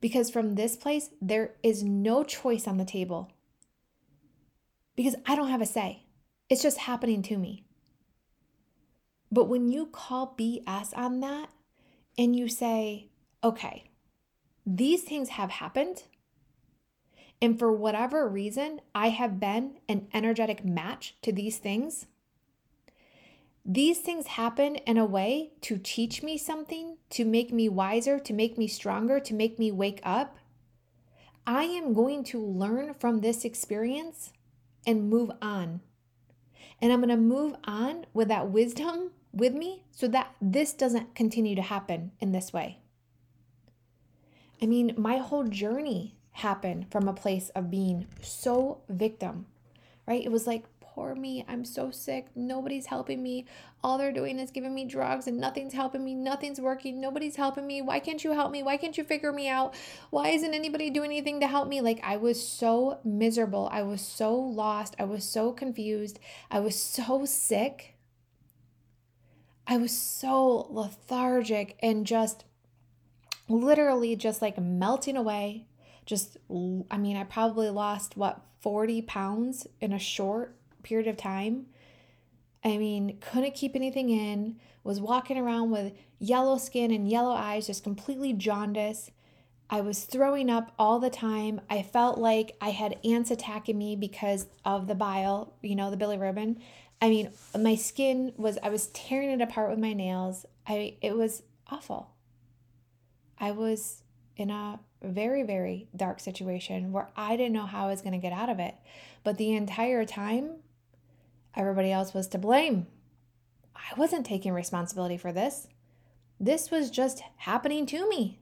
Because 0.00 0.30
from 0.30 0.54
this 0.54 0.76
place, 0.76 1.10
there 1.20 1.54
is 1.62 1.82
no 1.82 2.22
choice 2.22 2.68
on 2.68 2.76
the 2.76 2.84
table 2.84 3.32
because 4.98 5.14
I 5.26 5.36
don't 5.36 5.50
have 5.50 5.60
a 5.60 5.66
say. 5.66 6.02
It's 6.48 6.60
just 6.60 6.78
happening 6.78 7.22
to 7.22 7.36
me. 7.36 7.64
But 9.30 9.44
when 9.44 9.68
you 9.68 9.86
call 9.86 10.34
BS 10.36 10.96
on 10.96 11.20
that 11.20 11.50
and 12.18 12.34
you 12.34 12.48
say, 12.48 13.08
okay, 13.44 13.87
these 14.76 15.02
things 15.02 15.30
have 15.30 15.50
happened, 15.50 16.02
and 17.40 17.58
for 17.58 17.72
whatever 17.72 18.28
reason, 18.28 18.82
I 18.94 19.08
have 19.08 19.40
been 19.40 19.78
an 19.88 20.08
energetic 20.12 20.62
match 20.62 21.16
to 21.22 21.32
these 21.32 21.56
things. 21.56 22.06
These 23.64 24.00
things 24.00 24.26
happen 24.26 24.76
in 24.76 24.98
a 24.98 25.06
way 25.06 25.52
to 25.62 25.78
teach 25.78 26.22
me 26.22 26.36
something, 26.36 26.98
to 27.10 27.24
make 27.24 27.50
me 27.50 27.70
wiser, 27.70 28.18
to 28.18 28.32
make 28.34 28.58
me 28.58 28.66
stronger, 28.66 29.20
to 29.20 29.32
make 29.32 29.58
me 29.58 29.72
wake 29.72 30.00
up. 30.02 30.36
I 31.46 31.64
am 31.64 31.94
going 31.94 32.22
to 32.24 32.44
learn 32.44 32.92
from 32.92 33.20
this 33.20 33.46
experience 33.46 34.34
and 34.86 35.08
move 35.08 35.30
on. 35.40 35.80
And 36.82 36.92
I'm 36.92 37.00
going 37.00 37.08
to 37.08 37.16
move 37.16 37.54
on 37.64 38.04
with 38.12 38.28
that 38.28 38.50
wisdom 38.50 39.12
with 39.32 39.54
me 39.54 39.84
so 39.92 40.08
that 40.08 40.34
this 40.42 40.74
doesn't 40.74 41.14
continue 41.14 41.54
to 41.56 41.62
happen 41.62 42.12
in 42.20 42.32
this 42.32 42.52
way. 42.52 42.80
I 44.60 44.66
mean, 44.66 44.94
my 44.96 45.18
whole 45.18 45.44
journey 45.44 46.14
happened 46.32 46.86
from 46.90 47.08
a 47.08 47.12
place 47.12 47.50
of 47.50 47.70
being 47.70 48.06
so 48.20 48.78
victim, 48.88 49.46
right? 50.06 50.24
It 50.24 50.32
was 50.32 50.46
like 50.46 50.64
poor 50.98 51.14
me. 51.14 51.44
I'm 51.46 51.64
so 51.64 51.92
sick. 51.92 52.26
Nobody's 52.34 52.86
helping 52.86 53.22
me. 53.22 53.46
All 53.84 53.98
they're 53.98 54.10
doing 54.10 54.40
is 54.40 54.50
giving 54.50 54.74
me 54.74 54.84
drugs 54.84 55.28
and 55.28 55.38
nothing's 55.38 55.72
helping 55.72 56.04
me. 56.04 56.12
Nothing's 56.12 56.60
working. 56.60 57.00
Nobody's 57.00 57.36
helping 57.36 57.68
me. 57.68 57.82
Why 57.82 58.00
can't 58.00 58.24
you 58.24 58.32
help 58.32 58.50
me? 58.50 58.64
Why 58.64 58.76
can't 58.76 58.98
you 58.98 59.04
figure 59.04 59.32
me 59.32 59.48
out? 59.48 59.74
Why 60.10 60.30
isn't 60.30 60.54
anybody 60.54 60.90
doing 60.90 61.12
anything 61.12 61.38
to 61.38 61.46
help 61.46 61.68
me? 61.68 61.80
Like 61.80 62.00
I 62.02 62.16
was 62.16 62.44
so 62.44 62.98
miserable. 63.04 63.68
I 63.70 63.82
was 63.82 64.00
so 64.00 64.34
lost. 64.34 64.96
I 64.98 65.04
was 65.04 65.22
so 65.22 65.52
confused. 65.52 66.18
I 66.50 66.58
was 66.58 66.74
so 66.74 67.24
sick. 67.24 67.94
I 69.68 69.76
was 69.76 69.96
so 69.96 70.66
lethargic 70.68 71.76
and 71.80 72.06
just 72.06 72.44
literally 73.48 74.16
just 74.16 74.42
like 74.42 74.58
melting 74.58 75.16
away. 75.16 75.66
Just, 76.06 76.36
I 76.48 76.96
mean, 76.96 77.16
I 77.16 77.24
probably 77.24 77.70
lost 77.70 78.16
what, 78.16 78.40
40 78.60 79.02
pounds 79.02 79.66
in 79.80 79.92
a 79.92 79.98
short 79.98 80.56
period 80.82 81.06
of 81.06 81.16
time. 81.16 81.66
I 82.64 82.76
mean, 82.76 83.18
couldn't 83.20 83.54
keep 83.54 83.76
anything 83.76 84.10
in, 84.10 84.56
was 84.82 85.00
walking 85.00 85.38
around 85.38 85.70
with 85.70 85.92
yellow 86.18 86.58
skin 86.58 86.90
and 86.90 87.08
yellow 87.08 87.32
eyes, 87.32 87.66
just 87.66 87.84
completely 87.84 88.32
jaundiced. 88.32 89.10
I 89.70 89.80
was 89.82 90.04
throwing 90.04 90.50
up 90.50 90.72
all 90.78 90.98
the 90.98 91.10
time. 91.10 91.60
I 91.68 91.82
felt 91.82 92.18
like 92.18 92.56
I 92.60 92.70
had 92.70 92.98
ants 93.04 93.30
attacking 93.30 93.76
me 93.76 93.96
because 93.96 94.46
of 94.64 94.88
the 94.88 94.94
bile, 94.94 95.52
you 95.62 95.76
know, 95.76 95.90
the 95.90 95.96
bilirubin. 95.96 96.58
I 97.00 97.10
mean, 97.10 97.30
my 97.56 97.76
skin 97.76 98.32
was 98.36 98.58
I 98.62 98.70
was 98.70 98.88
tearing 98.88 99.30
it 99.30 99.42
apart 99.42 99.70
with 99.70 99.78
my 99.78 99.92
nails. 99.92 100.46
I 100.66 100.96
it 101.00 101.16
was 101.16 101.42
awful. 101.68 102.10
I 103.40 103.52
was 103.52 104.02
in 104.36 104.50
a 104.50 104.80
very 105.02 105.42
very 105.42 105.88
dark 105.94 106.20
situation 106.20 106.92
where 106.92 107.08
I 107.16 107.36
didn't 107.36 107.52
know 107.52 107.66
how 107.66 107.86
I 107.86 107.90
was 107.90 108.02
going 108.02 108.12
to 108.12 108.18
get 108.18 108.32
out 108.32 108.48
of 108.48 108.58
it. 108.58 108.74
But 109.24 109.38
the 109.38 109.54
entire 109.54 110.04
time 110.04 110.56
Everybody 111.58 111.90
else 111.90 112.14
was 112.14 112.28
to 112.28 112.38
blame. 112.38 112.86
I 113.74 113.98
wasn't 113.98 114.24
taking 114.24 114.52
responsibility 114.52 115.16
for 115.16 115.32
this. 115.32 115.66
This 116.38 116.70
was 116.70 116.88
just 116.88 117.22
happening 117.36 117.84
to 117.86 118.08
me. 118.08 118.38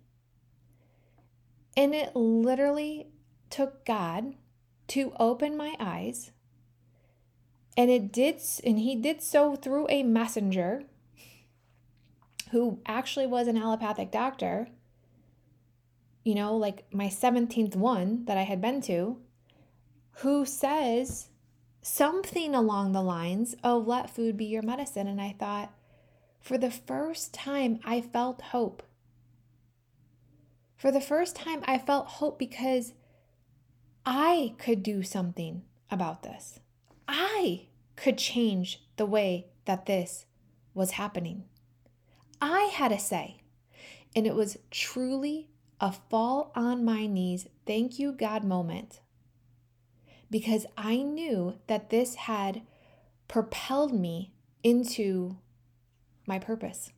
And 1.74 1.94
it 1.94 2.14
literally 2.14 3.08
took 3.48 3.86
God 3.86 4.34
to 4.88 5.14
open 5.18 5.56
my 5.56 5.76
eyes. 5.80 6.30
And 7.74 7.90
it 7.90 8.12
did 8.12 8.40
and 8.64 8.78
he 8.78 8.94
did 8.94 9.22
so 9.22 9.56
through 9.56 9.86
a 9.88 10.02
messenger 10.02 10.84
who 12.50 12.80
actually 12.86 13.26
was 13.26 13.48
an 13.48 13.56
allopathic 13.56 14.10
doctor. 14.10 14.68
You 16.26 16.35
know, 16.35 16.56
like 16.56 16.92
my 16.92 17.06
17th 17.06 17.76
one 17.76 18.25
that 18.25 18.37
I 18.37 18.42
had 18.42 18.61
been 18.61 18.80
to, 18.83 19.16
who 20.23 20.45
says 20.45 21.28
something 21.83 22.52
along 22.52 22.90
the 22.90 23.00
lines 23.00 23.54
of 23.62 23.87
let 23.87 24.11
food 24.11 24.37
be 24.37 24.47
your 24.47 24.62
medicine. 24.62 25.06
And 25.06 25.21
I 25.21 25.37
thought, 25.38 25.73
for 26.40 26.59
the 26.59 26.73
first 26.73 27.33
time, 27.33 27.78
I 27.85 28.00
felt 28.00 28.42
hope. 28.42 28.83
For 30.76 30.90
the 30.90 31.00
first 31.00 31.37
time, 31.37 31.62
I 31.64 31.78
felt 31.78 32.09
hope 32.09 32.40
because 32.40 32.92
I 34.04 34.54
could 34.59 34.83
do 34.83 35.04
something 35.04 35.62
about 35.92 36.25
this. 36.25 36.59
I 37.06 37.68
could 37.95 38.18
change 38.18 38.83
the 38.97 39.06
way 39.06 39.47
that 39.64 39.87
this 39.87 40.25
was 40.75 40.90
happening. 40.90 41.45
I 42.42 42.62
had 42.75 42.90
a 42.90 42.99
say. 42.99 43.42
And 44.16 44.26
it 44.26 44.35
was 44.35 44.59
truly 44.73 45.50
a 45.80 45.92
fall 45.92 46.52
on 46.54 46.85
my 46.85 47.06
knees, 47.06 47.47
thank 47.66 47.99
you, 47.99 48.12
God 48.12 48.45
moment 48.45 49.00
because 50.30 50.66
I 50.76 50.99
knew 50.99 51.54
that 51.66 51.90
this 51.90 52.14
had 52.14 52.62
propelled 53.28 53.92
me 53.92 54.33
into 54.62 55.37
my 56.26 56.38
purpose. 56.38 56.92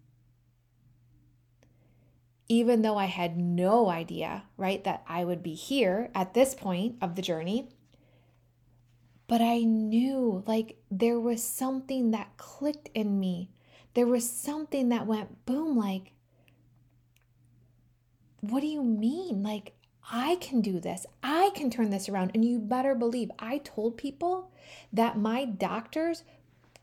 Even 2.48 2.80
though 2.80 2.96
I 2.96 3.04
had 3.04 3.36
no 3.36 3.90
idea, 3.90 4.44
right, 4.56 4.82
that 4.84 5.04
I 5.06 5.24
would 5.24 5.42
be 5.42 5.54
here 5.54 6.10
at 6.14 6.32
this 6.32 6.54
point 6.54 6.96
of 7.02 7.14
the 7.14 7.22
journey, 7.22 7.68
but 9.26 9.42
I 9.42 9.58
knew 9.58 10.42
like 10.46 10.78
there 10.90 11.20
was 11.20 11.42
something 11.42 12.12
that 12.12 12.38
clicked 12.38 12.88
in 12.94 13.20
me. 13.20 13.50
There 13.92 14.06
was 14.06 14.28
something 14.28 14.88
that 14.88 15.06
went 15.06 15.44
boom, 15.44 15.76
like, 15.76 16.12
what 18.40 18.60
do 18.60 18.66
you 18.66 18.82
mean? 18.82 19.42
Like, 19.42 19.72
I 20.10 20.36
can 20.36 20.60
do 20.60 20.80
this. 20.80 21.06
I 21.22 21.50
can 21.54 21.70
turn 21.70 21.90
this 21.90 22.08
around. 22.08 22.30
And 22.34 22.44
you 22.44 22.58
better 22.58 22.94
believe 22.94 23.30
I 23.38 23.58
told 23.58 23.96
people 23.96 24.50
that 24.92 25.18
my 25.18 25.44
doctors 25.44 26.24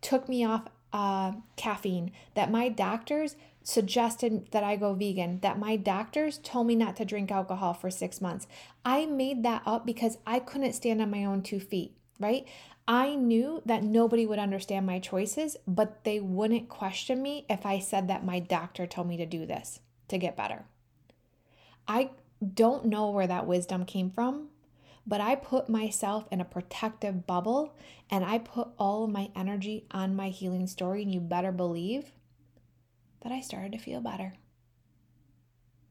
took 0.01 0.29
me 0.29 0.45
off 0.45 0.67
uh, 0.93 1.33
caffeine, 1.55 2.11
that 2.35 2.51
my 2.51 2.69
doctors 2.69 3.35
suggested 3.63 4.47
that 4.51 4.63
I 4.63 4.75
go 4.75 4.93
vegan, 4.93 5.39
that 5.39 5.57
my 5.57 5.75
doctors 5.75 6.37
told 6.37 6.67
me 6.67 6.75
not 6.75 6.95
to 6.97 7.05
drink 7.05 7.31
alcohol 7.31 7.73
for 7.73 7.89
six 7.89 8.21
months. 8.21 8.47
I 8.85 9.07
made 9.07 9.43
that 9.43 9.63
up 9.65 9.85
because 9.85 10.19
I 10.27 10.39
couldn't 10.39 10.73
stand 10.73 11.01
on 11.01 11.09
my 11.09 11.25
own 11.25 11.41
two 11.41 11.59
feet, 11.59 11.97
right? 12.19 12.47
I 12.87 13.15
knew 13.15 13.63
that 13.65 13.83
nobody 13.83 14.27
would 14.27 14.37
understand 14.37 14.85
my 14.85 14.99
choices, 14.99 15.57
but 15.67 16.03
they 16.03 16.19
wouldn't 16.19 16.69
question 16.69 17.23
me 17.23 17.45
if 17.49 17.65
I 17.65 17.79
said 17.79 18.07
that 18.07 18.23
my 18.23 18.37
doctor 18.37 18.85
told 18.85 19.07
me 19.07 19.17
to 19.17 19.25
do 19.25 19.47
this 19.47 19.79
to 20.09 20.19
get 20.19 20.37
better. 20.37 20.65
I 21.87 22.11
don't 22.53 22.85
know 22.85 23.09
where 23.09 23.27
that 23.27 23.47
wisdom 23.47 23.85
came 23.85 24.09
from, 24.09 24.49
but 25.07 25.21
I 25.21 25.35
put 25.35 25.69
myself 25.69 26.25
in 26.31 26.41
a 26.41 26.45
protective 26.45 27.27
bubble 27.27 27.75
and 28.09 28.25
I 28.25 28.39
put 28.39 28.69
all 28.77 29.03
of 29.03 29.11
my 29.11 29.29
energy 29.35 29.85
on 29.91 30.15
my 30.15 30.29
healing 30.29 30.67
story. 30.67 31.03
And 31.03 31.13
you 31.13 31.19
better 31.19 31.51
believe 31.51 32.11
that 33.21 33.31
I 33.31 33.41
started 33.41 33.71
to 33.73 33.77
feel 33.77 34.01
better. 34.01 34.33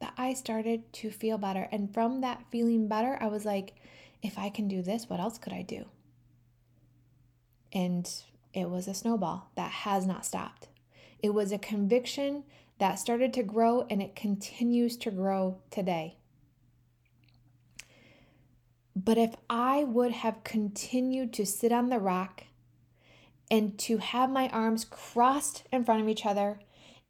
That 0.01 0.15
I 0.19 0.35
started 0.35 0.93
to 0.95 1.11
feel 1.11 1.39
better. 1.39 1.69
And 1.71 1.93
from 1.93 2.21
that 2.21 2.45
feeling 2.51 2.89
better, 2.89 3.17
I 3.21 3.27
was 3.27 3.45
like, 3.45 3.75
if 4.23 4.39
I 4.39 4.49
can 4.49 4.69
do 4.69 4.83
this, 4.83 5.09
what 5.09 5.21
else 5.21 5.39
could 5.39 5.53
I 5.53 5.63
do? 5.63 5.87
And 7.73 8.09
it 8.53 8.71
was 8.71 8.87
a 8.87 8.95
snowball 8.95 9.51
that 9.57 9.71
has 9.71 10.07
not 10.07 10.25
stopped. 10.25 10.69
It 11.21 11.35
was 11.35 11.53
a 11.53 11.59
conviction 11.59 12.45
that 12.79 12.99
started 12.99 13.33
to 13.35 13.43
grow 13.43 13.87
and 13.89 14.03
it 14.03 14.17
continues 14.17 14.97
to 14.99 15.11
grow 15.11 15.59
today. 15.71 16.19
But 18.97 19.19
if 19.19 19.35
I 19.51 19.85
would 19.85 20.13
have 20.13 20.45
continued 20.45 21.33
to 21.35 21.47
sit 21.47 21.73
on 21.73 21.89
the 21.89 21.99
rock 21.99 22.45
and 23.51 23.79
to 23.81 23.99
have 23.99 24.31
my 24.31 24.49
arms 24.49 24.85
crossed 24.85 25.65
in 25.73 25.85
front 25.85 26.03
of 26.03 26.09
each 26.09 26.25
other 26.25 26.61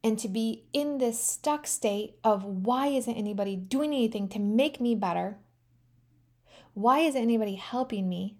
and 0.03 0.19
to 0.19 0.27
be 0.27 0.65
in 0.73 0.97
this 0.97 1.19
stuck 1.19 1.65
state 1.65 2.15
of 2.23 2.43
why 2.43 2.87
isn't 2.87 3.15
anybody 3.15 3.55
doing 3.55 3.93
anything 3.93 4.27
to 4.29 4.39
make 4.39 4.79
me 4.79 4.95
better? 4.95 5.37
Why 6.73 6.99
isn't 6.99 7.21
anybody 7.21 7.55
helping 7.55 8.09
me? 8.09 8.37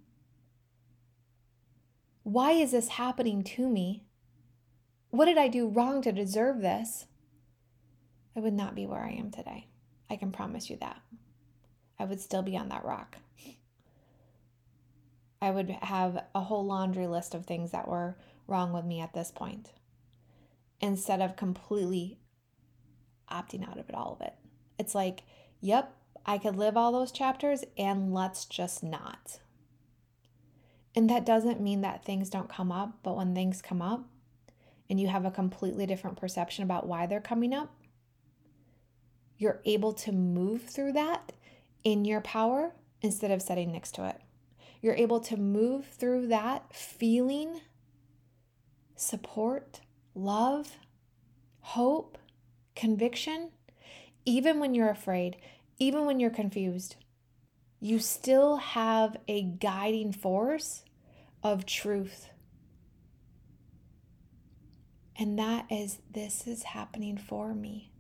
Why 2.24 2.52
is 2.52 2.72
this 2.72 2.90
happening 2.90 3.44
to 3.44 3.70
me? 3.70 4.04
What 5.12 5.26
did 5.26 5.38
I 5.38 5.48
do 5.48 5.68
wrong 5.68 6.02
to 6.02 6.12
deserve 6.12 6.62
this? 6.62 7.06
I 8.36 8.40
would 8.40 8.54
not 8.54 8.76
be 8.76 8.86
where 8.86 9.04
I 9.04 9.12
am 9.12 9.32
today. 9.32 9.68
I 10.10 10.18
can 10.18 10.32
promise 10.32 10.70
you 10.70 10.78
that. 10.78 11.02
I 11.98 12.06
would 12.06 12.20
still 12.20 12.42
be 12.42 12.58
on 12.58 12.70
that 12.70 12.86
rock. 12.86 13.18
I 15.42 15.52
would 15.52 15.70
have 15.70 16.24
a 16.34 16.42
whole 16.42 16.66
laundry 16.66 17.08
list 17.08 17.34
of 17.34 17.46
things 17.46 17.72
that 17.72 17.88
were 17.88 18.18
wrong 18.48 18.74
with 18.74 18.86
me 18.86 19.00
at 19.00 19.14
this 19.14 19.32
point 19.32 19.72
instead 20.82 21.22
of 21.22 21.36
completely 21.36 22.18
opting 23.32 23.68
out 23.68 23.78
of 23.78 23.88
it, 23.90 23.96
all 23.96 24.18
of 24.20 24.26
it. 24.26 24.34
It's 24.78 24.96
like, 24.96 25.24
yep, 25.62 25.96
I 26.26 26.38
could 26.38 26.58
live 26.58 26.76
all 26.76 26.92
those 26.92 27.12
chapters 27.12 27.64
and 27.78 28.14
let's 28.14 28.46
just 28.46 28.84
not. 28.84 29.40
And 30.96 31.10
that 31.10 31.26
doesn't 31.26 31.62
mean 31.62 31.82
that 31.82 32.06
things 32.06 32.30
don't 32.30 32.50
come 32.50 32.72
up, 32.72 33.00
but 33.04 33.16
when 33.16 33.36
things 33.36 33.62
come 33.62 33.82
up 33.82 34.06
and 34.90 35.00
you 35.00 35.08
have 35.08 35.26
a 35.26 35.32
completely 35.32 35.86
different 35.86 36.18
perception 36.18 36.64
about 36.64 36.88
why 36.88 37.06
they're 37.06 37.22
coming 37.22 37.54
up, 37.54 37.74
you're 39.38 39.62
able 39.66 39.94
to 39.94 40.12
move 40.12 40.64
through 40.64 40.94
that 40.94 41.34
in 41.84 42.06
your 42.06 42.22
power 42.22 42.74
instead 43.02 43.32
of 43.32 43.42
sitting 43.42 43.72
next 43.72 43.94
to 43.96 44.08
it. 44.08 44.22
You're 44.82 44.96
able 44.96 45.20
to 45.22 45.38
move 45.38 45.86
through 45.86 46.28
that 46.28 46.74
feeling 46.74 47.62
support, 48.96 49.82
love, 50.14 50.78
hope, 51.60 52.18
conviction, 52.76 53.52
even 54.26 54.60
when 54.60 54.74
you're 54.74 54.90
afraid, 54.90 55.38
even 55.80 56.06
when 56.06 56.20
you're 56.20 56.30
confused. 56.30 56.96
You 57.80 58.00
still 58.00 58.58
have 58.58 59.18
a 59.28 59.42
guiding 59.44 60.12
force 60.12 60.84
of 61.44 61.66
truth. 61.66 62.30
And 65.18 65.38
that 65.40 65.66
is, 65.70 66.00
this 66.12 66.48
is 66.48 66.64
happening 66.64 67.18
for 67.18 67.54
me. 67.54 67.92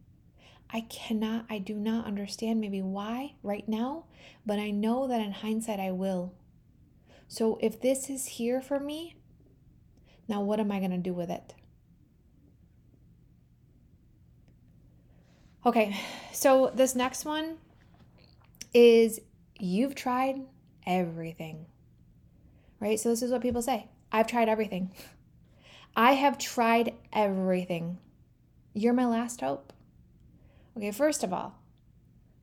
I 0.71 0.81
cannot, 0.81 1.45
I 1.49 1.59
do 1.59 1.75
not 1.75 2.05
understand 2.05 2.59
maybe 2.59 2.81
why 2.81 3.33
right 3.43 3.67
now, 3.67 4.05
but 4.45 4.59
I 4.59 4.71
know 4.71 5.07
that 5.07 5.21
in 5.21 5.31
hindsight 5.31 5.79
I 5.79 5.91
will. 5.91 6.33
So 7.27 7.57
if 7.61 7.81
this 7.81 8.09
is 8.09 8.25
here 8.27 8.61
for 8.61 8.79
me, 8.79 9.15
now 10.27 10.41
what 10.41 10.59
am 10.59 10.71
I 10.71 10.79
going 10.79 10.91
to 10.91 10.97
do 10.97 11.13
with 11.13 11.29
it? 11.29 11.53
Okay, 15.65 15.95
so 16.31 16.71
this 16.75 16.95
next 16.95 17.25
one 17.25 17.57
is 18.73 19.19
you've 19.59 19.95
tried 19.95 20.41
everything 20.85 21.65
right? 22.79 22.99
So 22.99 23.09
this 23.09 23.21
is 23.21 23.31
what 23.31 23.41
people 23.41 23.61
say 23.61 23.87
I've 24.11 24.27
tried 24.27 24.49
everything. 24.49 24.91
I 25.95 26.13
have 26.13 26.37
tried 26.37 26.93
everything. 27.13 27.97
You're 28.73 28.93
my 28.93 29.05
last 29.05 29.41
hope. 29.41 29.71
Okay, 30.77 30.91
first 30.91 31.23
of 31.23 31.31
all, 31.31 31.55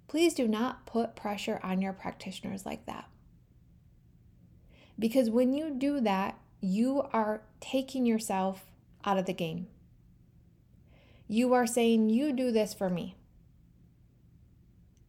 please 0.09 0.35
do 0.35 0.49
not 0.49 0.87
put 0.87 1.17
pressure 1.17 1.61
on 1.63 1.83
your 1.83 1.93
practitioners 1.93 2.65
like 2.65 2.87
that. 2.87 3.09
Because 4.99 5.31
when 5.31 5.53
you 5.53 5.71
do 5.71 6.01
that, 6.01 6.39
you 6.61 7.03
are 7.13 7.43
taking 7.61 8.07
yourself 8.07 8.65
out 9.05 9.19
of 9.19 9.27
the 9.27 9.33
game. 9.33 9.67
You 11.29 11.53
are 11.55 11.67
saying, 11.67 12.11
You 12.11 12.33
do 12.33 12.53
this 12.53 12.73
for 12.73 12.89
me. 12.89 13.17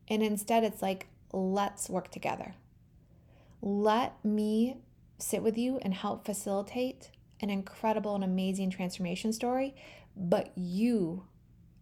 And 0.07 0.23
instead, 0.23 0.63
it's 0.63 0.81
like, 0.81 1.07
Let's 1.31 1.89
work 1.89 2.11
together. 2.11 2.55
Let 3.61 4.23
me 4.23 4.77
sit 5.17 5.41
with 5.41 5.57
you 5.57 5.79
and 5.81 5.93
help 5.93 6.25
facilitate 6.25 7.11
an 7.39 7.49
incredible 7.49 8.15
and 8.15 8.23
amazing 8.23 8.69
transformation 8.69 9.33
story, 9.33 9.75
but 10.15 10.51
you 10.55 11.25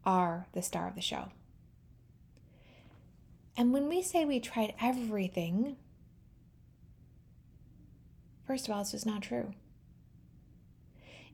are 0.06 0.48
the 0.54 0.62
star 0.62 0.88
of 0.88 0.96
the 0.96 1.02
show. 1.02 1.30
And 3.58 3.74
when 3.74 3.90
we 3.90 4.02
say 4.02 4.26
we 4.26 4.40
tried 4.40 4.74
everything, 4.82 5.76
first 8.46 8.68
of 8.68 8.74
all, 8.74 8.82
it's 8.82 8.92
just 8.92 9.06
not 9.06 9.22
true. 9.22 9.54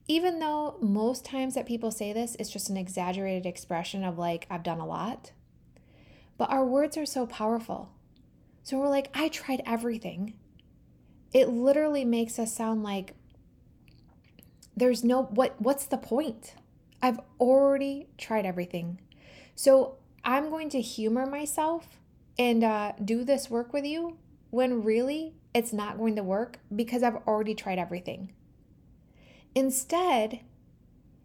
Even 0.08 0.40
though 0.40 0.78
most 0.82 1.26
times 1.26 1.56
that 1.56 1.66
people 1.66 1.92
say 1.92 2.14
this, 2.14 2.36
it's 2.40 2.50
just 2.50 2.70
an 2.70 2.78
exaggerated 2.78 3.46
expression 3.46 4.04
of 4.04 4.18
like, 4.18 4.48
I've 4.50 4.64
done 4.64 4.80
a 4.80 4.86
lot. 4.86 5.32
But 6.38 6.50
our 6.50 6.66
words 6.66 6.98
are 6.98 7.06
so 7.06 7.28
powerful. 7.28 7.92
So 8.64 8.78
we're 8.78 8.90
like, 8.90 9.10
I 9.14 9.28
tried 9.30 9.62
everything 9.66 10.34
it 11.34 11.50
literally 11.50 12.06
makes 12.06 12.40
us 12.40 12.54
sound 12.54 12.84
like 12.84 13.14
there's 14.76 15.04
no 15.04 15.24
what 15.24 15.60
what's 15.60 15.86
the 15.86 15.98
point? 15.98 16.56
I've 17.02 17.20
already 17.40 18.08
tried 18.18 18.46
everything. 18.46 19.00
So 19.56 19.98
I'm 20.24 20.50
going 20.50 20.70
to 20.70 20.82
humor 20.82 21.26
myself 21.26 22.00
and 22.38 22.64
uh, 22.64 22.94
do 23.04 23.24
this 23.24 23.50
work 23.50 23.74
with 23.74 23.86
you 23.86 24.18
when 24.50 24.84
really 24.84 25.34
it's 25.54 25.74
not 25.74 25.98
going 25.98 26.16
to 26.16 26.24
work 26.24 26.60
because 26.76 27.04
I've 27.04 27.16
already 27.28 27.56
tried 27.56 27.80
everything. 27.80 28.34
Instead, 29.56 30.42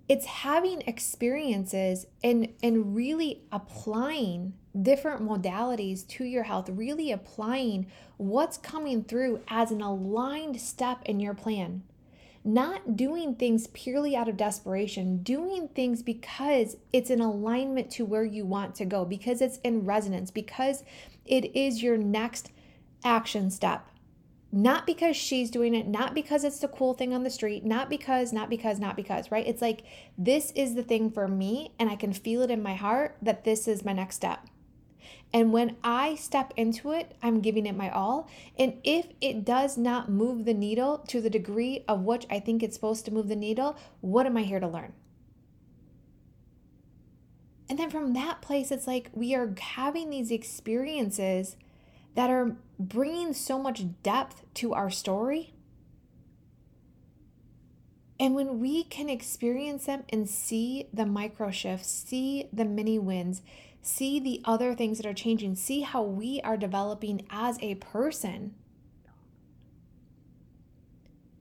it's 0.08 0.26
having 0.26 0.82
experiences 0.82 2.06
and 2.22 2.48
and 2.62 2.94
really 2.94 3.42
applying 3.52 4.54
different 4.80 5.22
modalities 5.22 6.06
to 6.06 6.24
your 6.24 6.42
health 6.44 6.68
really 6.68 7.12
applying 7.12 7.86
what's 8.16 8.56
coming 8.58 9.04
through 9.04 9.40
as 9.48 9.70
an 9.70 9.80
aligned 9.80 10.60
step 10.60 11.02
in 11.04 11.20
your 11.20 11.34
plan 11.34 11.82
not 12.44 12.96
doing 12.96 13.34
things 13.34 13.68
purely 13.68 14.16
out 14.16 14.28
of 14.28 14.36
desperation, 14.36 15.22
doing 15.22 15.68
things 15.68 16.02
because 16.02 16.76
it's 16.92 17.10
in 17.10 17.20
alignment 17.20 17.90
to 17.92 18.04
where 18.04 18.24
you 18.24 18.44
want 18.44 18.74
to 18.76 18.84
go, 18.84 19.04
because 19.04 19.40
it's 19.40 19.58
in 19.58 19.84
resonance, 19.84 20.30
because 20.30 20.82
it 21.24 21.54
is 21.56 21.82
your 21.82 21.96
next 21.96 22.50
action 23.04 23.50
step. 23.50 23.88
Not 24.54 24.86
because 24.86 25.16
she's 25.16 25.50
doing 25.50 25.74
it, 25.74 25.86
not 25.86 26.14
because 26.14 26.44
it's 26.44 26.58
the 26.58 26.68
cool 26.68 26.92
thing 26.92 27.14
on 27.14 27.22
the 27.22 27.30
street, 27.30 27.64
not 27.64 27.88
because, 27.88 28.32
not 28.32 28.50
because, 28.50 28.78
not 28.78 28.96
because, 28.96 29.30
right? 29.30 29.46
It's 29.46 29.62
like 29.62 29.84
this 30.18 30.52
is 30.54 30.74
the 30.74 30.82
thing 30.82 31.10
for 31.10 31.26
me, 31.26 31.72
and 31.78 31.88
I 31.88 31.96
can 31.96 32.12
feel 32.12 32.42
it 32.42 32.50
in 32.50 32.62
my 32.62 32.74
heart 32.74 33.16
that 33.22 33.44
this 33.44 33.66
is 33.66 33.84
my 33.84 33.94
next 33.94 34.16
step. 34.16 34.46
And 35.32 35.52
when 35.52 35.76
I 35.82 36.14
step 36.16 36.52
into 36.56 36.92
it, 36.92 37.16
I'm 37.22 37.40
giving 37.40 37.64
it 37.64 37.76
my 37.76 37.90
all. 37.90 38.28
And 38.58 38.74
if 38.84 39.06
it 39.20 39.44
does 39.44 39.78
not 39.78 40.10
move 40.10 40.44
the 40.44 40.52
needle 40.52 40.98
to 41.08 41.20
the 41.20 41.30
degree 41.30 41.84
of 41.88 42.02
which 42.02 42.26
I 42.30 42.38
think 42.38 42.62
it's 42.62 42.74
supposed 42.74 43.06
to 43.06 43.10
move 43.10 43.28
the 43.28 43.36
needle, 43.36 43.76
what 44.00 44.26
am 44.26 44.36
I 44.36 44.42
here 44.42 44.60
to 44.60 44.68
learn? 44.68 44.92
And 47.70 47.78
then 47.78 47.88
from 47.88 48.12
that 48.12 48.42
place, 48.42 48.70
it's 48.70 48.86
like 48.86 49.08
we 49.14 49.34
are 49.34 49.54
having 49.58 50.10
these 50.10 50.30
experiences 50.30 51.56
that 52.14 52.28
are 52.28 52.56
bringing 52.78 53.32
so 53.32 53.58
much 53.58 53.84
depth 54.02 54.42
to 54.54 54.74
our 54.74 54.90
story. 54.90 55.54
And 58.20 58.34
when 58.34 58.60
we 58.60 58.84
can 58.84 59.08
experience 59.08 59.86
them 59.86 60.04
and 60.10 60.28
see 60.28 60.88
the 60.92 61.06
micro 61.06 61.50
shifts, 61.50 61.88
see 61.88 62.48
the 62.52 62.66
mini 62.66 62.98
wins, 62.98 63.40
see 63.82 64.20
the 64.20 64.40
other 64.44 64.74
things 64.74 64.98
that 64.98 65.06
are 65.06 65.12
changing, 65.12 65.56
see 65.56 65.80
how 65.80 66.02
we 66.02 66.40
are 66.42 66.56
developing 66.56 67.26
as 67.30 67.58
a 67.60 67.74
person, 67.74 68.54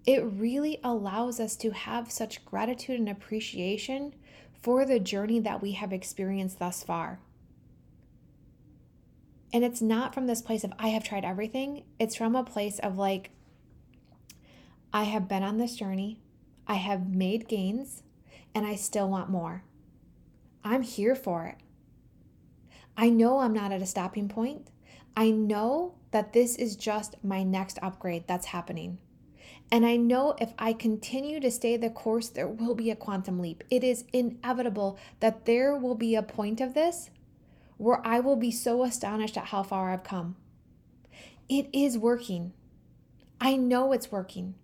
it 0.06 0.24
really 0.24 0.80
allows 0.84 1.40
us 1.40 1.56
to 1.56 1.70
have 1.72 2.12
such 2.12 2.44
gratitude 2.44 3.00
and 3.00 3.08
appreciation 3.08 4.16
for 4.62 4.84
the 4.84 5.00
journey 5.00 5.40
that 5.40 5.62
we 5.62 5.74
have 5.74 5.94
experienced 5.94 6.60
thus 6.60 6.84
far. 6.84 7.20
And 9.54 9.64
it's 9.64 9.82
not 9.82 10.14
from 10.14 10.28
this 10.28 10.42
place 10.42 10.64
of, 10.64 10.74
I 10.80 10.90
have 10.90 11.04
tried 11.04 11.26
everything. 11.26 11.84
It's 12.00 12.16
from 12.16 12.36
a 12.36 12.44
place 12.44 12.80
of 12.80 12.98
like, 12.98 13.32
I 14.94 15.04
have 15.04 15.28
been 15.28 15.44
on 15.44 15.58
this 15.58 15.76
journey, 15.76 16.20
I 16.68 16.76
have 16.76 17.08
made 17.08 17.48
gains, 17.48 18.04
and 18.56 18.66
I 18.66 18.76
still 18.76 19.10
want 19.10 19.30
more. 19.30 19.64
I'm 20.64 20.82
here 20.82 21.16
for 21.16 21.46
it. 21.46 21.58
I 22.98 23.10
know 23.10 23.40
I'm 23.40 23.54
not 23.54 23.72
at 23.72 23.82
a 23.82 23.86
stopping 23.86 24.28
point. 24.28 24.70
I 25.16 25.32
know 25.32 25.96
that 26.12 26.34
this 26.34 26.56
is 26.56 26.76
just 26.76 27.16
my 27.24 27.44
next 27.44 27.80
upgrade 27.82 28.28
that's 28.28 28.48
happening. 28.48 29.00
And 29.72 29.86
I 29.86 29.96
know 29.96 30.36
if 30.40 30.54
I 30.60 30.74
continue 30.74 31.40
to 31.40 31.50
stay 31.50 31.78
the 31.78 31.90
course, 31.90 32.28
there 32.28 32.48
will 32.48 32.76
be 32.76 32.92
a 32.92 32.96
quantum 32.96 33.40
leap. 33.40 33.64
It 33.70 33.84
is 33.84 34.04
inevitable 34.12 35.00
that 35.22 35.46
there 35.46 35.76
will 35.76 35.96
be 35.96 36.16
a 36.16 36.24
point 36.24 36.60
of 36.60 36.74
this 36.74 37.10
where 37.78 38.06
I 38.06 38.20
will 38.20 38.36
be 38.36 38.52
so 38.52 38.84
astonished 38.84 39.38
at 39.38 39.46
how 39.46 39.64
far 39.64 39.92
I've 39.92 40.04
come. 40.04 40.36
It 41.50 41.68
is 41.74 41.98
working. 41.98 42.54
I 43.40 43.56
know 43.56 43.92
it's 43.92 44.12
working. 44.12 44.56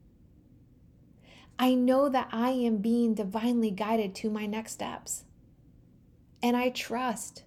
I 1.58 1.74
know 1.74 2.10
that 2.10 2.28
I 2.32 2.52
am 2.52 2.78
being 2.78 3.16
divinely 3.16 3.72
guided 3.72 4.14
to 4.16 4.30
my 4.30 4.46
next 4.46 4.74
steps. 4.74 5.24
And 6.44 6.56
I 6.56 6.70
trust 6.70 7.44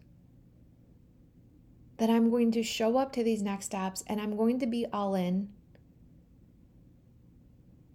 that 2.00 2.08
I'm 2.08 2.30
going 2.30 2.50
to 2.52 2.62
show 2.62 2.96
up 2.96 3.12
to 3.12 3.22
these 3.22 3.42
next 3.42 3.66
steps 3.66 4.02
and 4.06 4.22
I'm 4.22 4.34
going 4.34 4.58
to 4.60 4.66
be 4.66 4.86
all 4.90 5.14
in. 5.14 5.50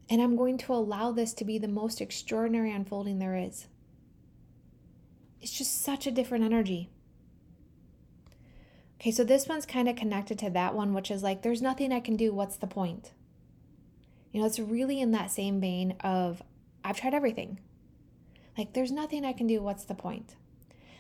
And 0.08 0.22
I'm 0.22 0.36
going 0.36 0.60
to 0.60 0.74
allow 0.74 1.12
this 1.12 1.34
to 1.34 1.44
be 1.44 1.58
the 1.58 1.68
most 1.68 2.00
extraordinary 2.00 2.72
unfolding 2.72 3.18
there 3.18 3.36
is. 3.36 3.66
It's 5.42 5.52
just 5.52 5.82
such 5.82 6.06
a 6.06 6.12
different 6.12 6.44
energy. 6.44 6.92
Okay, 9.02 9.10
so 9.10 9.24
this 9.24 9.48
one's 9.48 9.66
kind 9.66 9.90
of 9.90 9.96
connected 9.96 10.38
to 10.38 10.52
that 10.52 10.76
one, 10.76 10.94
which 10.94 11.10
is 11.10 11.24
like, 11.24 11.42
there's 11.42 11.64
nothing 11.64 11.92
I 11.92 12.00
can 12.00 12.16
do. 12.16 12.32
What's 12.32 12.58
the 12.58 12.68
point? 12.68 13.12
You 14.32 14.42
know, 14.42 14.46
it's 14.46 14.60
really 14.60 15.02
in 15.02 15.14
that 15.14 15.32
same 15.32 15.60
vein 15.60 15.96
of, 16.02 16.44
I've 16.84 17.00
tried 17.00 17.16
everything. 17.16 17.60
Like, 18.56 18.74
there's 18.74 18.92
nothing 18.92 19.26
I 19.26 19.34
can 19.34 19.48
do. 19.48 19.64
What's 19.64 19.86
the 19.86 19.96
point? 19.96 20.36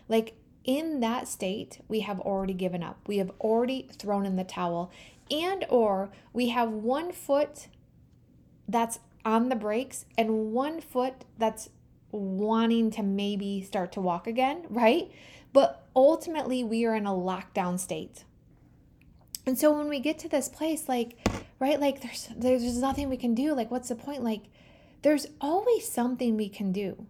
Like, 0.09 0.37
in 0.65 0.99
that 0.99 1.27
state, 1.27 1.79
we 1.87 2.01
have 2.01 2.19
already 2.19 2.53
given 2.53 2.83
up. 2.83 2.99
We 3.07 3.17
have 3.17 3.31
already 3.39 3.87
thrown 3.97 4.25
in 4.25 4.35
the 4.35 4.43
towel. 4.43 4.91
And 5.31 5.65
or 5.69 6.09
we 6.33 6.49
have 6.49 6.69
one 6.69 7.11
foot 7.11 7.67
that's 8.67 8.99
on 9.23 9.49
the 9.49 9.55
brakes 9.55 10.05
and 10.17 10.51
one 10.51 10.81
foot 10.81 11.25
that's 11.37 11.69
wanting 12.11 12.91
to 12.91 13.03
maybe 13.03 13.61
start 13.61 13.91
to 13.93 14.01
walk 14.01 14.27
again, 14.27 14.65
right? 14.69 15.11
But 15.53 15.87
ultimately, 15.95 16.63
we 16.63 16.85
are 16.85 16.95
in 16.95 17.05
a 17.05 17.11
lockdown 17.11 17.79
state. 17.79 18.23
And 19.45 19.57
so 19.57 19.71
when 19.71 19.87
we 19.87 19.99
get 19.99 20.17
to 20.19 20.29
this 20.29 20.49
place, 20.49 20.89
like, 20.89 21.17
right, 21.59 21.79
like 21.79 22.01
there's 22.01 22.29
there's 22.35 22.77
nothing 22.79 23.09
we 23.09 23.17
can 23.17 23.35
do. 23.35 23.53
Like, 23.53 23.71
what's 23.71 23.89
the 23.89 23.95
point? 23.95 24.23
Like, 24.23 24.43
there's 25.03 25.27
always 25.39 25.87
something 25.87 26.35
we 26.35 26.49
can 26.49 26.71
do. 26.71 27.05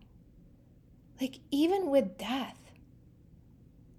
Like, 1.20 1.40
even 1.50 1.90
with 1.90 2.18
death, 2.18 2.58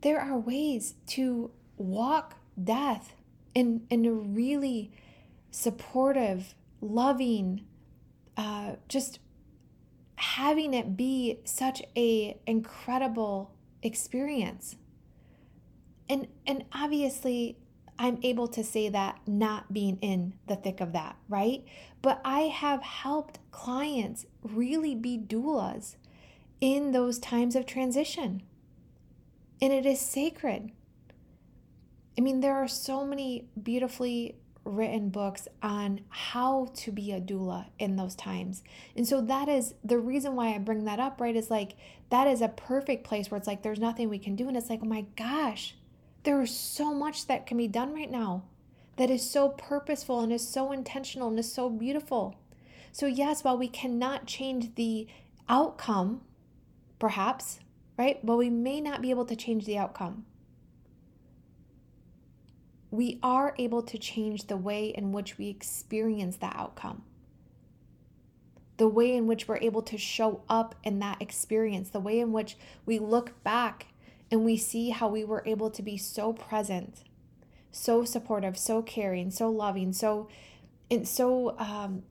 there 0.02 0.20
are 0.20 0.38
ways 0.38 0.94
to 1.06 1.50
walk 1.76 2.36
death 2.62 3.14
in 3.54 3.86
in 3.90 4.04
a 4.04 4.12
really 4.12 4.92
supportive, 5.50 6.54
loving, 6.80 7.64
uh, 8.36 8.72
just 8.88 9.18
having 10.16 10.74
it 10.74 10.96
be 10.96 11.38
such 11.44 11.82
a 11.96 12.38
incredible 12.46 13.54
experience. 13.82 14.76
And 16.08 16.28
and 16.46 16.64
obviously 16.72 17.56
I'm 17.98 18.18
able 18.22 18.48
to 18.48 18.62
say 18.62 18.88
that 18.90 19.20
not 19.26 19.72
being 19.72 19.96
in 20.02 20.34
the 20.46 20.56
thick 20.56 20.80
of 20.80 20.92
that, 20.92 21.16
right? 21.28 21.64
But 22.02 22.20
I 22.24 22.40
have 22.40 22.82
helped 22.82 23.38
clients 23.50 24.26
really 24.42 24.94
be 24.94 25.18
doulas 25.18 25.96
in 26.60 26.92
those 26.92 27.18
times 27.18 27.56
of 27.56 27.64
transition. 27.66 28.42
And 29.60 29.72
it 29.72 29.86
is 29.86 30.00
sacred. 30.00 30.70
I 32.18 32.20
mean, 32.20 32.40
there 32.40 32.56
are 32.56 32.68
so 32.68 33.04
many 33.04 33.48
beautifully 33.62 34.36
written 34.64 35.10
books 35.10 35.46
on 35.62 36.00
how 36.08 36.68
to 36.74 36.90
be 36.90 37.12
a 37.12 37.20
doula 37.20 37.66
in 37.78 37.96
those 37.96 38.14
times. 38.16 38.62
And 38.96 39.06
so 39.06 39.20
that 39.20 39.48
is 39.48 39.74
the 39.84 39.98
reason 39.98 40.34
why 40.34 40.54
I 40.54 40.58
bring 40.58 40.84
that 40.84 40.98
up, 40.98 41.20
right? 41.20 41.36
Is 41.36 41.50
like 41.50 41.76
that 42.10 42.26
is 42.26 42.40
a 42.40 42.48
perfect 42.48 43.04
place 43.04 43.30
where 43.30 43.38
it's 43.38 43.46
like 43.46 43.62
there's 43.62 43.78
nothing 43.78 44.08
we 44.08 44.18
can 44.18 44.34
do. 44.34 44.48
And 44.48 44.56
it's 44.56 44.68
like, 44.68 44.80
oh 44.82 44.86
my 44.86 45.06
gosh, 45.16 45.74
there 46.24 46.40
is 46.42 46.56
so 46.56 46.92
much 46.92 47.26
that 47.28 47.46
can 47.46 47.56
be 47.56 47.68
done 47.68 47.94
right 47.94 48.10
now 48.10 48.42
that 48.96 49.10
is 49.10 49.28
so 49.28 49.50
purposeful 49.50 50.20
and 50.20 50.32
is 50.32 50.46
so 50.46 50.72
intentional 50.72 51.28
and 51.28 51.38
is 51.38 51.52
so 51.52 51.68
beautiful. 51.68 52.34
So, 52.92 53.06
yes, 53.06 53.44
while 53.44 53.58
we 53.58 53.68
cannot 53.68 54.26
change 54.26 54.74
the 54.74 55.06
outcome, 55.48 56.22
perhaps, 56.98 57.60
right? 57.96 58.24
But 58.24 58.36
we 58.36 58.50
may 58.50 58.80
not 58.80 59.02
be 59.02 59.10
able 59.10 59.26
to 59.26 59.36
change 59.36 59.66
the 59.66 59.78
outcome 59.78 60.24
we 62.90 63.18
are 63.22 63.54
able 63.58 63.82
to 63.82 63.98
change 63.98 64.46
the 64.46 64.56
way 64.56 64.88
in 64.88 65.12
which 65.12 65.38
we 65.38 65.48
experience 65.48 66.36
that 66.38 66.56
outcome. 66.56 67.02
The 68.78 68.88
way 68.88 69.14
in 69.14 69.26
which 69.26 69.48
we're 69.48 69.58
able 69.58 69.82
to 69.82 69.98
show 69.98 70.42
up 70.48 70.74
in 70.82 70.98
that 71.00 71.20
experience, 71.20 71.90
the 71.90 72.00
way 72.00 72.20
in 72.20 72.32
which 72.32 72.56
we 72.84 72.98
look 72.98 73.42
back 73.42 73.88
and 74.30 74.44
we 74.44 74.56
see 74.56 74.90
how 74.90 75.08
we 75.08 75.24
were 75.24 75.42
able 75.46 75.70
to 75.70 75.82
be 75.82 75.96
so 75.96 76.32
present, 76.32 77.04
so 77.70 78.04
supportive, 78.04 78.56
so 78.56 78.82
caring, 78.82 79.30
so 79.30 79.50
loving, 79.50 79.92
so 79.92 80.28
and 80.90 81.06
so 81.06 81.56
um, 81.58 82.02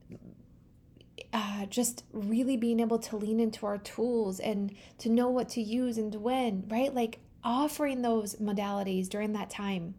uh, 1.36 1.68
just 1.68 2.04
really 2.14 2.58
being 2.58 2.80
able 2.80 2.98
to 2.98 3.18
lean 3.18 3.40
into 3.40 3.68
our 3.68 3.78
tools 3.78 4.40
and 4.40 4.74
to 4.98 5.10
know 5.10 5.30
what 5.30 5.50
to 5.50 5.62
use 5.62 6.00
and 6.00 6.16
when, 6.16 6.64
right? 6.68 6.94
Like 6.96 7.20
offering 7.44 8.02
those 8.02 8.36
modalities 8.38 9.08
during 9.08 9.34
that 9.34 9.52
time 9.52 9.94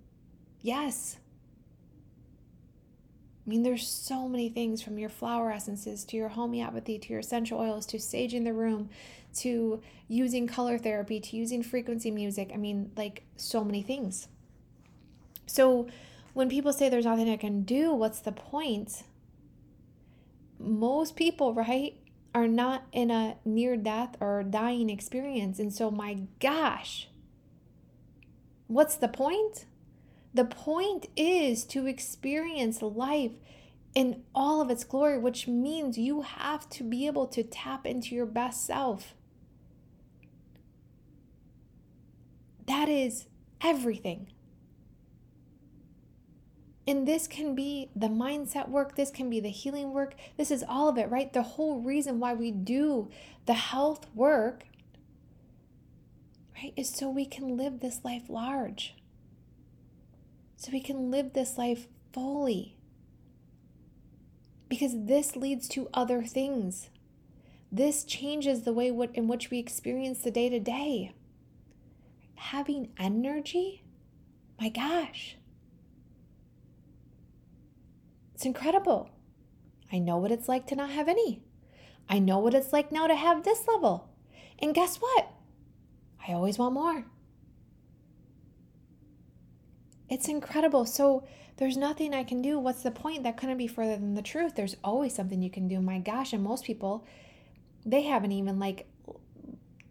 Yes. 0.66 1.18
I 3.46 3.48
mean, 3.48 3.62
there's 3.62 3.86
so 3.86 4.28
many 4.28 4.48
things 4.48 4.82
from 4.82 4.98
your 4.98 5.08
flower 5.08 5.52
essences 5.52 6.04
to 6.06 6.16
your 6.16 6.30
homeopathy 6.30 6.98
to 6.98 7.08
your 7.10 7.20
essential 7.20 7.60
oils 7.60 7.86
to 7.86 7.98
saging 7.98 8.42
the 8.42 8.52
room 8.52 8.90
to 9.36 9.80
using 10.08 10.48
color 10.48 10.76
therapy 10.76 11.20
to 11.20 11.36
using 11.36 11.62
frequency 11.62 12.10
music. 12.10 12.50
I 12.52 12.56
mean, 12.56 12.90
like 12.96 13.22
so 13.36 13.62
many 13.62 13.80
things. 13.80 14.26
So 15.46 15.86
when 16.34 16.48
people 16.48 16.72
say 16.72 16.88
there's 16.88 17.04
nothing 17.04 17.30
I 17.30 17.36
can 17.36 17.62
do, 17.62 17.92
what's 17.92 18.18
the 18.18 18.32
point? 18.32 19.04
Most 20.58 21.16
people, 21.16 21.54
right, 21.54 21.94
are 22.34 22.48
not 22.48 22.84
in 22.92 23.10
a 23.10 23.36
near 23.44 23.76
death 23.76 24.16
or 24.20 24.42
dying 24.42 24.90
experience. 24.90 25.58
And 25.58 25.72
so, 25.72 25.90
my 25.90 26.18
gosh, 26.40 27.08
what's 28.66 28.96
the 28.96 29.08
point? 29.08 29.66
The 30.34 30.44
point 30.44 31.06
is 31.16 31.64
to 31.66 31.86
experience 31.86 32.82
life 32.82 33.32
in 33.94 34.22
all 34.34 34.60
of 34.60 34.68
its 34.68 34.84
glory, 34.84 35.18
which 35.18 35.48
means 35.48 35.96
you 35.96 36.20
have 36.20 36.68
to 36.68 36.84
be 36.84 37.06
able 37.06 37.26
to 37.28 37.42
tap 37.42 37.86
into 37.86 38.14
your 38.14 38.26
best 38.26 38.66
self. 38.66 39.14
That 42.66 42.90
is 42.90 43.26
everything. 43.62 44.28
And 46.86 47.06
this 47.06 47.26
can 47.26 47.54
be 47.54 47.90
the 47.96 48.06
mindset 48.06 48.68
work, 48.68 48.94
this 48.94 49.10
can 49.10 49.28
be 49.28 49.40
the 49.40 49.50
healing 49.50 49.92
work, 49.92 50.14
this 50.36 50.52
is 50.52 50.64
all 50.68 50.88
of 50.88 50.98
it, 50.98 51.10
right? 51.10 51.32
The 51.32 51.42
whole 51.42 51.80
reason 51.80 52.20
why 52.20 52.34
we 52.34 52.52
do 52.52 53.10
the 53.46 53.54
health 53.54 54.06
work, 54.14 54.64
right, 56.54 56.72
is 56.76 56.90
so 56.90 57.08
we 57.08 57.26
can 57.26 57.56
live 57.56 57.80
this 57.80 58.04
life 58.04 58.28
large 58.28 58.94
so 60.56 60.72
we 60.72 60.80
can 60.80 61.10
live 61.10 61.32
this 61.32 61.58
life 61.58 61.86
fully. 62.12 62.76
Because 64.68 64.92
this 65.06 65.36
leads 65.36 65.68
to 65.68 65.88
other 65.94 66.24
things. 66.24 66.88
This 67.70 68.04
changes 68.04 68.62
the 68.62 68.72
way 68.72 68.88
in 69.14 69.28
which 69.28 69.50
we 69.50 69.58
experience 69.58 70.20
the 70.20 70.30
day 70.30 70.48
to 70.48 70.58
day. 70.58 71.12
Having 72.36 72.88
energy, 72.98 73.84
my 74.60 74.68
gosh, 74.68 75.36
it's 78.36 78.44
incredible. 78.44 79.08
I 79.90 79.98
know 79.98 80.18
what 80.18 80.30
it's 80.30 80.46
like 80.46 80.66
to 80.66 80.76
not 80.76 80.90
have 80.90 81.08
any. 81.08 81.40
I 82.06 82.18
know 82.18 82.38
what 82.38 82.52
it's 82.52 82.70
like 82.70 82.92
now 82.92 83.06
to 83.06 83.16
have 83.16 83.44
this 83.44 83.66
level. 83.66 84.10
And 84.58 84.74
guess 84.74 84.98
what? 84.98 85.30
I 86.28 86.34
always 86.34 86.58
want 86.58 86.74
more. 86.74 87.06
It's 90.10 90.28
incredible. 90.28 90.84
So 90.84 91.24
there's 91.56 91.78
nothing 91.78 92.12
I 92.12 92.24
can 92.24 92.42
do. 92.42 92.58
What's 92.58 92.82
the 92.82 92.90
point? 92.90 93.22
That 93.22 93.38
couldn't 93.38 93.56
be 93.56 93.66
further 93.66 93.96
than 93.96 94.12
the 94.12 94.20
truth. 94.20 94.54
There's 94.54 94.76
always 94.84 95.14
something 95.14 95.40
you 95.40 95.48
can 95.48 95.66
do. 95.66 95.80
My 95.80 95.98
gosh, 95.98 96.34
and 96.34 96.42
most 96.42 96.66
people, 96.66 97.06
they 97.86 98.02
haven't 98.02 98.32
even 98.32 98.58
like 98.58 98.86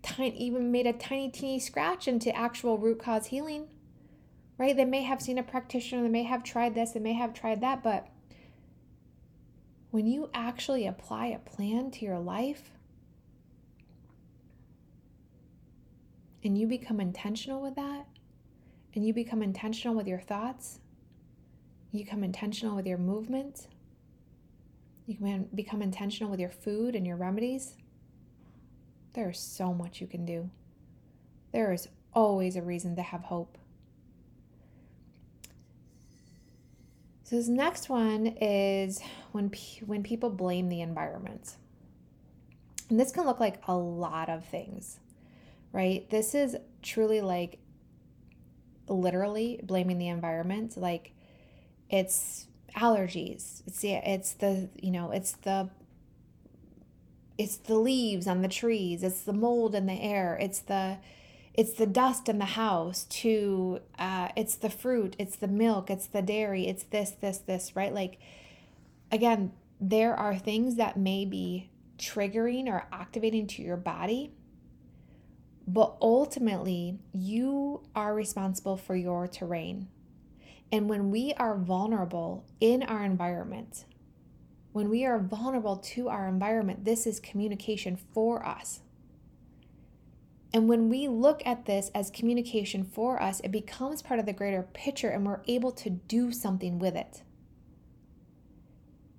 tiny 0.03 0.37
even 0.37 0.71
made 0.71 0.85
a 0.85 0.93
tiny 0.93 1.29
teeny 1.29 1.59
scratch 1.59 2.07
into 2.07 2.35
actual 2.35 2.77
root 2.77 2.99
cause 2.99 3.25
healing. 3.25 3.69
Right? 4.59 4.77
They 4.77 4.85
may 4.85 5.01
have 5.01 5.19
seen 5.19 5.39
a 5.39 5.43
practitioner, 5.43 6.03
they 6.03 6.09
may 6.09 6.23
have 6.23 6.43
tried 6.43 6.75
this, 6.75 6.91
they 6.91 6.99
may 6.99 7.13
have 7.13 7.33
tried 7.33 7.61
that, 7.61 7.81
but 7.81 8.07
when 9.95 10.07
you 10.07 10.29
actually 10.33 10.87
apply 10.87 11.27
a 11.27 11.39
plan 11.39 11.89
to 11.89 12.03
your 12.03 12.19
life 12.19 12.71
and 16.43 16.57
you 16.57 16.67
become 16.67 16.99
intentional 16.99 17.61
with 17.61 17.75
that, 17.77 18.05
and 18.93 19.07
you 19.07 19.13
become 19.13 19.41
intentional 19.41 19.95
with 19.95 20.05
your 20.05 20.19
thoughts, 20.19 20.81
you 21.93 22.03
become 22.03 22.25
intentional 22.25 22.75
with 22.75 22.85
your 22.85 22.97
movement, 22.97 23.67
you 25.05 25.15
can 25.15 25.47
become 25.55 25.81
intentional 25.81 26.29
with 26.29 26.41
your 26.41 26.49
food 26.49 26.93
and 26.93 27.07
your 27.07 27.15
remedies, 27.15 27.77
there 29.13 29.29
is 29.29 29.39
so 29.39 29.73
much 29.73 30.01
you 30.01 30.07
can 30.07 30.25
do. 30.25 30.49
There 31.53 31.71
is 31.71 31.87
always 32.13 32.57
a 32.57 32.61
reason 32.61 32.97
to 32.97 33.01
have 33.01 33.21
hope. 33.21 33.57
So 37.23 37.37
this 37.37 37.47
next 37.47 37.87
one 37.89 38.27
is 38.41 39.01
when 39.35 39.51
when 39.85 40.01
people 40.01 40.29
blame 40.29 40.69
the 40.69 40.81
environment. 40.81 41.57
And 42.89 42.99
this 42.99 43.11
can 43.11 43.25
look 43.25 43.39
like 43.39 43.61
a 43.67 43.75
lot 43.75 44.29
of 44.29 44.45
things. 44.45 44.99
Right? 45.71 46.09
This 46.09 46.33
is 46.33 46.55
truly 46.81 47.19
like 47.19 47.59
literally 48.87 49.59
blaming 49.61 49.97
the 49.97 50.07
environment 50.07 50.77
like 50.77 51.11
it's 51.89 52.47
allergies. 52.77 53.61
It's 53.67 53.81
the 53.81 53.93
it's 53.93 54.33
the, 54.33 54.69
you 54.81 54.91
know, 54.91 55.11
it's 55.11 55.33
the 55.33 55.69
it's 57.37 57.57
the 57.57 57.77
leaves 57.77 58.27
on 58.27 58.41
the 58.41 58.47
trees, 58.47 59.03
it's 59.03 59.23
the 59.23 59.33
mold 59.33 59.75
in 59.75 59.85
the 59.85 60.01
air, 60.01 60.37
it's 60.39 60.59
the 60.59 60.97
it's 61.53 61.73
the 61.73 61.85
dust 61.85 62.29
in 62.29 62.37
the 62.37 62.45
house 62.45 63.03
to 63.05 63.79
uh, 63.99 64.29
it's 64.35 64.55
the 64.55 64.69
fruit 64.69 65.15
it's 65.17 65.37
the 65.37 65.47
milk 65.47 65.89
it's 65.89 66.07
the 66.07 66.21
dairy 66.21 66.67
it's 66.67 66.83
this 66.83 67.11
this 67.21 67.37
this 67.37 67.77
right 67.77 67.93
like 67.93 68.19
again 69.11 69.51
there 69.79 70.15
are 70.15 70.35
things 70.37 70.75
that 70.75 70.97
may 70.97 71.25
be 71.25 71.69
triggering 71.97 72.67
or 72.67 72.87
activating 72.91 73.47
to 73.47 73.61
your 73.61 73.77
body 73.77 74.31
but 75.67 75.95
ultimately 76.01 76.99
you 77.11 77.81
are 77.95 78.13
responsible 78.13 78.77
for 78.77 78.95
your 78.95 79.27
terrain 79.27 79.87
and 80.71 80.89
when 80.89 81.09
we 81.11 81.33
are 81.37 81.57
vulnerable 81.57 82.45
in 82.59 82.83
our 82.83 83.03
environment 83.03 83.85
when 84.71 84.89
we 84.89 85.05
are 85.05 85.19
vulnerable 85.19 85.77
to 85.77 86.09
our 86.09 86.27
environment 86.27 86.83
this 86.83 87.07
is 87.07 87.19
communication 87.19 87.97
for 88.13 88.45
us 88.45 88.81
and 90.55 90.69
when 90.69 90.87
we 90.87 91.09
look 91.09 91.45
at 91.45 91.65
this 91.65 91.91
as 91.93 92.09
communication 92.09 92.85
for 92.85 93.21
us, 93.21 93.41
it 93.41 93.51
becomes 93.51 94.01
part 94.01 94.21
of 94.21 94.25
the 94.25 94.31
greater 94.31 94.63
picture 94.63 95.09
and 95.09 95.25
we're 95.25 95.41
able 95.49 95.73
to 95.73 95.89
do 95.89 96.31
something 96.31 96.79
with 96.79 96.95
it. 96.95 97.23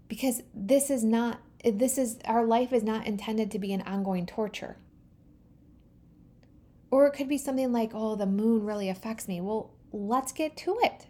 Because 0.08 0.42
this 0.54 0.90
is 0.90 1.04
not, 1.04 1.40
this 1.64 1.98
is, 1.98 2.18
our 2.24 2.44
life 2.44 2.72
is 2.72 2.82
not 2.82 3.06
intended 3.06 3.50
to 3.50 3.58
be 3.58 3.72
an 3.72 3.82
ongoing 3.82 4.26
torture. 4.26 4.76
Or 6.90 7.06
it 7.06 7.12
could 7.12 7.28
be 7.28 7.38
something 7.38 7.72
like, 7.72 7.90
oh, 7.94 8.14
the 8.14 8.26
moon 8.26 8.64
really 8.64 8.88
affects 8.88 9.26
me. 9.26 9.40
Well, 9.40 9.70
let's 9.92 10.32
get 10.32 10.56
to 10.58 10.78
it. 10.82 11.06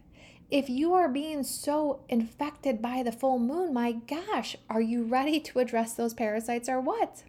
If 0.50 0.70
you 0.70 0.94
are 0.94 1.09
being 1.09 1.42
so 1.42 2.04
infected 2.09 2.80
by 2.80 3.02
the 3.02 3.12
full 3.12 3.38
moon, 3.38 3.74
my 3.74 3.92
gosh, 3.92 4.56
are 4.70 4.80
you 4.80 5.02
ready 5.02 5.40
to 5.40 5.59
address 5.59 5.94
those 5.94 6.14
parasites 6.14 6.68
or 6.68 6.80
what? 6.80 7.24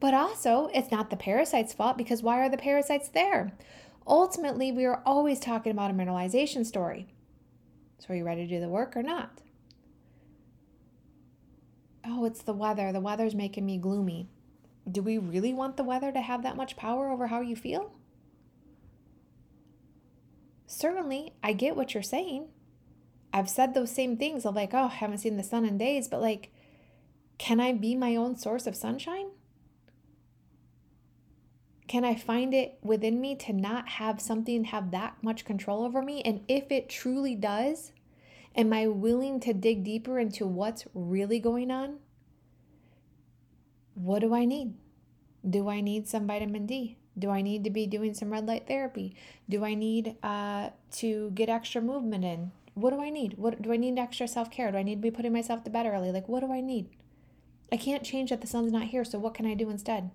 But 0.00 0.14
also, 0.14 0.68
it's 0.74 0.90
not 0.90 1.10
the 1.10 1.16
parasite's 1.16 1.72
fault 1.72 1.96
because 1.96 2.22
why 2.22 2.40
are 2.40 2.48
the 2.48 2.56
parasites 2.56 3.08
there? 3.08 3.52
Ultimately, 4.06 4.72
we 4.72 4.84
are 4.84 5.02
always 5.06 5.38
talking 5.38 5.70
about 5.70 5.90
a 5.90 5.94
mineralization 5.94 6.66
story. 6.66 7.06
So, 7.98 8.12
are 8.12 8.16
you 8.16 8.24
ready 8.24 8.46
to 8.46 8.54
do 8.54 8.60
the 8.60 8.68
work 8.68 8.96
or 8.96 9.02
not? 9.02 9.42
Oh, 12.04 12.24
it's 12.24 12.42
the 12.42 12.52
weather. 12.52 12.92
The 12.92 13.00
weather's 13.00 13.34
making 13.34 13.66
me 13.66 13.78
gloomy. 13.78 14.28
Do 14.90 15.02
we 15.02 15.18
really 15.18 15.52
want 15.52 15.76
the 15.76 15.84
weather 15.84 16.12
to 16.12 16.20
have 16.20 16.42
that 16.42 16.56
much 16.56 16.76
power 16.76 17.10
over 17.10 17.26
how 17.26 17.40
you 17.40 17.56
feel? 17.56 17.92
Certainly, 20.66 21.34
I 21.42 21.52
get 21.52 21.76
what 21.76 21.94
you're 21.94 22.02
saying. 22.02 22.48
I've 23.32 23.50
said 23.50 23.74
those 23.74 23.90
same 23.90 24.16
things 24.16 24.44
of 24.44 24.54
like, 24.54 24.72
oh, 24.72 24.84
I 24.84 24.88
haven't 24.88 25.18
seen 25.18 25.36
the 25.36 25.42
sun 25.42 25.64
in 25.64 25.78
days, 25.78 26.08
but 26.08 26.20
like, 26.20 26.52
can 27.38 27.60
I 27.60 27.72
be 27.72 27.94
my 27.94 28.16
own 28.16 28.36
source 28.36 28.66
of 28.66 28.76
sunshine? 28.76 29.30
Can 31.86 32.04
I 32.04 32.14
find 32.14 32.54
it 32.54 32.78
within 32.82 33.20
me 33.20 33.34
to 33.36 33.52
not 33.52 33.88
have 33.88 34.20
something 34.20 34.64
have 34.64 34.92
that 34.92 35.16
much 35.22 35.44
control 35.44 35.82
over 35.82 36.02
me? 36.02 36.22
And 36.22 36.44
if 36.46 36.70
it 36.70 36.88
truly 36.88 37.34
does, 37.34 37.92
am 38.56 38.72
I 38.72 38.86
willing 38.86 39.40
to 39.40 39.52
dig 39.52 39.84
deeper 39.84 40.18
into 40.18 40.46
what's 40.46 40.86
really 40.94 41.38
going 41.38 41.70
on? 41.70 41.98
What 43.94 44.20
do 44.20 44.34
I 44.34 44.44
need? 44.44 44.74
Do 45.48 45.68
I 45.68 45.80
need 45.80 46.08
some 46.08 46.26
vitamin 46.26 46.66
D? 46.66 46.96
Do 47.18 47.30
I 47.30 47.42
need 47.42 47.64
to 47.64 47.70
be 47.70 47.86
doing 47.86 48.14
some 48.14 48.30
red 48.30 48.46
light 48.46 48.66
therapy? 48.66 49.14
Do 49.48 49.64
I 49.64 49.74
need 49.74 50.16
uh, 50.22 50.70
to 50.92 51.30
get 51.30 51.48
extra 51.48 51.80
movement 51.80 52.24
in? 52.24 52.52
What 52.74 52.90
do 52.90 53.00
I 53.00 53.10
need? 53.10 53.34
What 53.36 53.60
do 53.60 53.72
I 53.72 53.76
need 53.76 53.98
extra 53.98 54.28
self 54.28 54.50
care? 54.50 54.70
Do 54.70 54.78
I 54.78 54.82
need 54.82 54.96
to 54.96 55.00
be 55.00 55.10
putting 55.10 55.32
myself 55.32 55.64
to 55.64 55.70
bed 55.70 55.86
early? 55.86 56.12
Like, 56.12 56.28
what 56.28 56.40
do 56.40 56.52
I 56.52 56.60
need? 56.60 56.88
I 57.72 57.76
can't 57.76 58.04
change 58.04 58.30
that 58.30 58.40
the 58.40 58.46
sun's 58.46 58.72
not 58.72 58.84
here, 58.84 59.04
so 59.04 59.18
what 59.18 59.34
can 59.34 59.46
I 59.46 59.54
do 59.54 59.70
instead? 59.70 60.10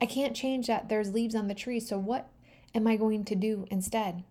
I 0.00 0.06
can't 0.06 0.36
change 0.36 0.66
that 0.66 0.88
there's 0.88 1.12
leaves 1.12 1.34
on 1.34 1.48
the 1.48 1.54
tree. 1.54 1.80
So, 1.80 1.98
what 1.98 2.28
am 2.74 2.86
I 2.86 2.96
going 2.96 3.24
to 3.24 3.34
do 3.34 3.66
instead? 3.70 4.24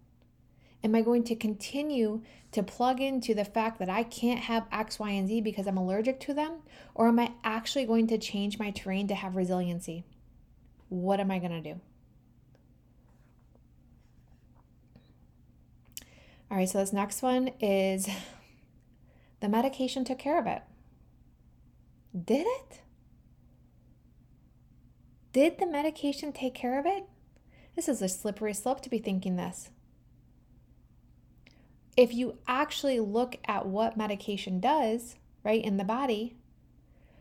Am 0.85 0.93
I 0.93 1.01
going 1.01 1.23
to 1.23 1.35
continue 1.35 2.21
to 2.51 2.61
plug 2.61 3.01
into 3.01 3.33
the 3.33 3.43
fact 3.43 3.79
that 3.79 3.89
I 3.89 4.03
can't 4.03 4.41
have 4.41 4.67
X, 4.71 4.99
Y, 4.99 5.09
and 5.09 5.27
Z 5.27 5.41
because 5.41 5.65
I'm 5.65 5.77
allergic 5.77 6.19
to 6.21 6.33
them? 6.35 6.59
Or 6.93 7.07
am 7.07 7.17
I 7.17 7.31
actually 7.43 7.85
going 7.85 8.05
to 8.05 8.19
change 8.19 8.59
my 8.59 8.69
terrain 8.69 9.07
to 9.07 9.15
have 9.15 9.35
resiliency? 9.35 10.03
What 10.89 11.19
am 11.19 11.31
I 11.31 11.39
going 11.39 11.63
to 11.63 11.73
do? 11.73 11.81
All 16.51 16.57
right, 16.57 16.69
so 16.69 16.77
this 16.77 16.93
next 16.93 17.23
one 17.23 17.49
is 17.59 18.07
the 19.39 19.49
medication 19.49 20.05
took 20.05 20.19
care 20.19 20.39
of 20.39 20.45
it. 20.45 20.61
Did 22.13 22.45
it? 22.45 22.81
Did 25.33 25.57
the 25.57 25.65
medication 25.65 26.31
take 26.31 26.53
care 26.53 26.79
of 26.79 26.85
it? 26.85 27.05
This 27.75 27.89
is 27.89 28.03
a 28.03 28.07
slippery 28.07 28.53
slope 28.53 28.81
to 28.81 28.89
be 28.91 28.99
thinking 28.99 29.35
this. 29.35 29.71
If 31.97 32.13
you 32.13 32.37
actually 32.47 32.99
look 32.99 33.37
at 33.45 33.65
what 33.65 33.97
medication 33.97 34.59
does, 34.59 35.15
right, 35.43 35.63
in 35.63 35.77
the 35.77 35.83
body, 35.83 36.35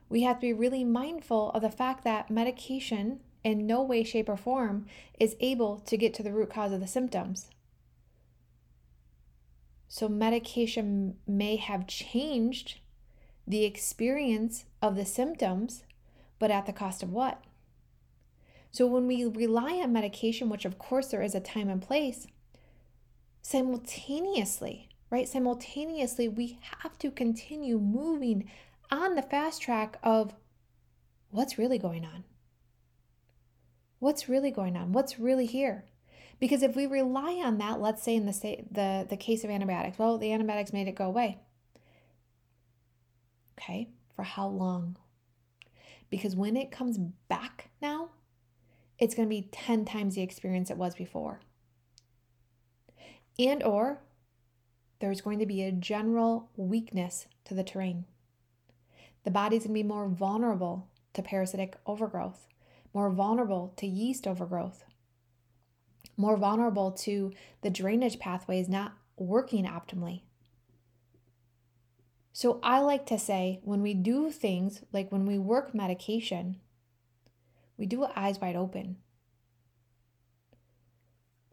we 0.09 0.23
have 0.23 0.37
to 0.37 0.47
be 0.47 0.53
really 0.53 0.85
mindful 0.85 1.51
of 1.53 1.63
the 1.63 1.71
fact 1.71 2.05
that 2.05 2.31
medication, 2.31 3.21
in 3.43 3.67
no 3.67 3.83
way, 3.83 4.03
shape, 4.03 4.29
or 4.29 4.37
form, 4.37 4.87
is 5.19 5.37
able 5.41 5.79
to 5.81 5.97
get 5.97 6.13
to 6.15 6.23
the 6.23 6.33
root 6.33 6.51
cause 6.51 6.73
of 6.73 6.81
the 6.81 6.87
symptoms. 6.87 7.51
So, 9.87 10.09
medication 10.09 11.17
may 11.27 11.57
have 11.57 11.87
changed 11.87 12.79
the 13.47 13.65
experience 13.65 14.65
of 14.83 14.97
the 14.97 15.05
symptoms, 15.05 15.85
but 16.39 16.51
at 16.51 16.67
the 16.67 16.73
cost 16.73 17.03
of 17.03 17.13
what? 17.13 17.43
So 18.75 18.89
when 18.89 19.07
we 19.07 19.25
rely 19.25 19.75
on 19.75 19.93
medication, 19.93 20.49
which 20.49 20.65
of 20.65 20.79
course 20.79 21.09
there 21.09 21.23
is 21.23 21.35
a 21.37 21.41
time 21.41 21.69
and 21.69 21.81
place, 21.81 22.27
simultaneously, 23.45 24.89
right? 25.11 25.29
Simultaneously, 25.29 26.29
we 26.29 26.59
have 26.83 26.99
to 26.99 27.11
continue 27.11 27.79
moving 27.79 28.51
on 28.91 29.15
the 29.15 29.23
fast 29.23 29.61
track 29.61 29.99
of 30.03 30.35
what's 31.31 31.59
really 31.59 31.79
going 31.79 32.05
on. 32.05 32.25
What's 33.99 34.29
really 34.29 34.51
going 34.51 34.77
on? 34.77 34.93
What's 34.93 35.21
really 35.21 35.47
here? 35.47 35.85
Because 36.41 36.63
if 36.63 36.75
we 36.75 36.87
rely 36.87 37.35
on 37.45 37.59
that, 37.59 37.81
let's 37.81 38.03
say 38.03 38.17
in 38.17 38.27
the 38.27 38.33
the 38.71 39.07
the 39.09 39.17
case 39.17 39.45
of 39.45 39.51
antibiotics, 39.51 39.99
well, 39.99 40.19
the 40.19 40.33
antibiotics 40.33 40.73
made 40.73 40.89
it 40.89 40.95
go 40.95 41.07
away. 41.07 41.39
Okay, 43.59 43.91
for 44.17 44.23
how 44.23 44.49
long? 44.49 44.97
Because 46.11 46.35
when 46.35 46.57
it 46.57 46.71
comes 46.71 46.99
back 47.29 47.71
now, 47.81 48.11
it's 48.99 49.15
going 49.15 49.29
to 49.29 49.31
be 49.31 49.49
10 49.53 49.85
times 49.85 50.15
the 50.15 50.23
experience 50.23 50.71
it 50.71 50.77
was 50.77 50.95
before. 50.95 51.41
And 53.39 53.63
or 53.63 54.01
there's 55.01 55.21
going 55.21 55.39
to 55.39 55.47
be 55.47 55.63
a 55.63 55.73
general 55.73 56.51
weakness 56.57 57.27
to 57.45 57.55
the 57.55 57.65
terrain. 57.65 58.05
The 59.25 59.31
body's 59.31 59.65
going 59.65 59.75
to 59.75 59.83
be 59.83 59.83
more 59.83 60.09
vulnerable 60.09 60.89
to 61.15 61.23
parasitic 61.23 61.77
overgrowth, 61.87 62.47
more 62.93 63.11
vulnerable 63.11 63.73
to 63.77 63.87
yeast 63.87 64.27
overgrowth, 64.27 64.85
more 66.17 66.37
vulnerable 66.37 66.93
to 66.93 67.33
the 67.63 67.71
drainage 67.71 68.19
pathways 68.19 68.69
not 68.69 68.93
working 69.17 69.65
optimally. 69.65 70.23
So 72.33 72.59
I 72.63 72.81
like 72.81 73.07
to 73.07 73.19
say 73.19 73.61
when 73.63 73.81
we 73.81 73.95
do 73.95 74.31
things 74.31 74.83
like 74.93 75.11
when 75.13 75.25
we 75.25 75.39
work 75.39 75.75
medication, 75.75 76.57
we 77.77 77.87
do 77.87 78.05
it 78.05 78.11
eyes 78.17 78.41
wide 78.41 78.57
open. 78.57 78.97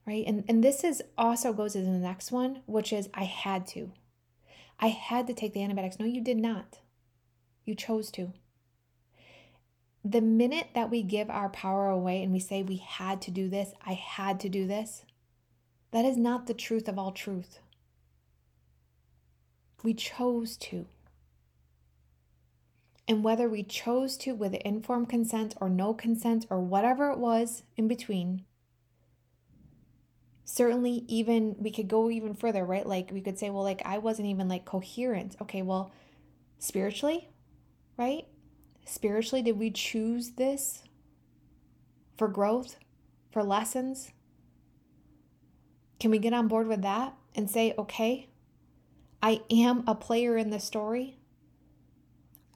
Right? 0.05 0.23
And 0.25 0.43
and 0.47 0.63
this 0.63 0.83
is 0.83 1.03
also 1.17 1.53
goes 1.53 1.75
into 1.75 1.91
the 1.91 1.97
next 1.97 2.31
one, 2.31 2.61
which 2.65 2.91
is 2.91 3.09
I 3.13 3.23
had 3.23 3.67
to. 3.67 3.91
I 4.79 4.87
had 4.87 5.27
to 5.27 5.33
take 5.33 5.53
the 5.53 5.63
antibiotics. 5.63 5.99
No, 5.99 6.05
you 6.05 6.21
did 6.21 6.37
not. 6.37 6.79
You 7.65 7.75
chose 7.75 8.09
to. 8.11 8.33
The 10.03 10.21
minute 10.21 10.69
that 10.73 10.89
we 10.89 11.03
give 11.03 11.29
our 11.29 11.49
power 11.49 11.87
away 11.87 12.23
and 12.23 12.31
we 12.31 12.39
say 12.39 12.63
we 12.63 12.77
had 12.77 13.21
to 13.21 13.31
do 13.31 13.47
this, 13.47 13.73
I 13.85 13.93
had 13.93 14.39
to 14.39 14.49
do 14.49 14.65
this, 14.65 15.05
that 15.91 16.05
is 16.05 16.17
not 16.17 16.47
the 16.47 16.55
truth 16.55 16.87
of 16.87 16.97
all 16.97 17.11
truth. 17.11 17.59
We 19.83 19.93
chose 19.93 20.57
to. 20.57 20.87
And 23.07 23.23
whether 23.23 23.47
we 23.47 23.61
chose 23.61 24.17
to 24.17 24.33
with 24.33 24.53
informed 24.55 25.09
consent 25.09 25.55
or 25.61 25.69
no 25.69 25.93
consent 25.93 26.47
or 26.49 26.59
whatever 26.61 27.11
it 27.11 27.19
was 27.19 27.63
in 27.77 27.87
between, 27.87 28.45
certainly 30.51 31.05
even 31.07 31.55
we 31.59 31.71
could 31.71 31.87
go 31.87 32.09
even 32.09 32.33
further, 32.33 32.65
right? 32.65 32.85
Like 32.85 33.09
we 33.11 33.21
could 33.21 33.39
say, 33.39 33.49
well, 33.49 33.63
like 33.63 33.81
I 33.85 33.99
wasn't 33.99 34.27
even 34.27 34.49
like 34.49 34.65
coherent. 34.65 35.37
Okay, 35.41 35.61
well, 35.61 35.93
spiritually, 36.59 37.29
right? 37.97 38.25
Spiritually, 38.85 39.41
did 39.41 39.57
we 39.57 39.71
choose 39.71 40.31
this 40.31 40.83
for 42.17 42.27
growth, 42.27 42.75
for 43.31 43.43
lessons? 43.43 44.11
Can 46.01 46.11
we 46.11 46.19
get 46.19 46.33
on 46.33 46.49
board 46.49 46.67
with 46.67 46.81
that 46.81 47.13
and 47.33 47.49
say, 47.49 47.73
okay, 47.77 48.27
I 49.23 49.41
am 49.49 49.85
a 49.87 49.95
player 49.95 50.35
in 50.35 50.49
the 50.49 50.59
story. 50.59 51.17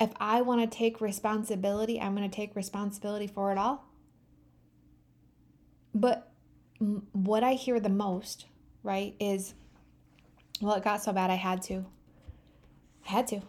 If 0.01 0.11
I 0.19 0.41
want 0.41 0.69
to 0.69 0.77
take 0.77 0.99
responsibility, 0.99 2.01
I'm 2.01 2.13
going 2.13 2.29
to 2.29 2.35
take 2.35 2.57
responsibility 2.57 3.27
for 3.27 3.53
it 3.53 3.57
all. 3.57 3.85
But 5.93 6.34
what 6.79 7.43
I 7.43 7.53
hear 7.53 7.79
the 7.79 7.89
most, 7.89 8.45
right, 8.83 9.15
is 9.19 9.53
well, 10.61 10.75
it 10.75 10.83
got 10.83 11.03
so 11.03 11.13
bad 11.13 11.29
I 11.29 11.35
had 11.35 11.61
to. 11.63 11.85
I 13.07 13.11
had 13.11 13.27
to. 13.27 13.41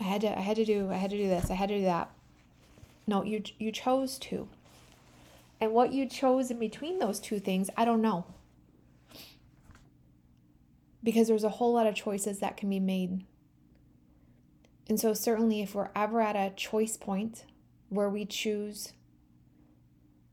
I 0.00 0.04
had 0.04 0.20
to 0.22 0.38
I 0.38 0.40
had 0.40 0.56
to 0.56 0.64
do 0.64 0.90
I 0.90 0.96
had 0.96 1.10
to 1.10 1.16
do 1.16 1.28
this. 1.28 1.50
I 1.50 1.54
had 1.54 1.68
to 1.68 1.78
do 1.78 1.84
that. 1.84 2.10
No, 3.06 3.22
you 3.24 3.42
you 3.58 3.72
chose 3.72 4.18
to. 4.18 4.48
And 5.60 5.72
what 5.72 5.92
you 5.92 6.06
chose 6.06 6.50
in 6.50 6.58
between 6.58 6.98
those 6.98 7.20
two 7.20 7.38
things, 7.38 7.68
I 7.76 7.84
don't 7.84 8.00
know 8.00 8.24
because 11.02 11.28
there's 11.28 11.44
a 11.44 11.50
whole 11.50 11.72
lot 11.72 11.86
of 11.86 11.94
choices 11.94 12.40
that 12.40 12.56
can 12.56 12.68
be 12.68 12.80
made. 12.80 13.24
And 14.88 14.98
so, 14.98 15.14
certainly, 15.14 15.62
if 15.62 15.74
we're 15.74 15.90
ever 15.94 16.20
at 16.20 16.36
a 16.36 16.54
choice 16.54 16.96
point 16.96 17.44
where 17.88 18.08
we 18.08 18.24
choose 18.24 18.92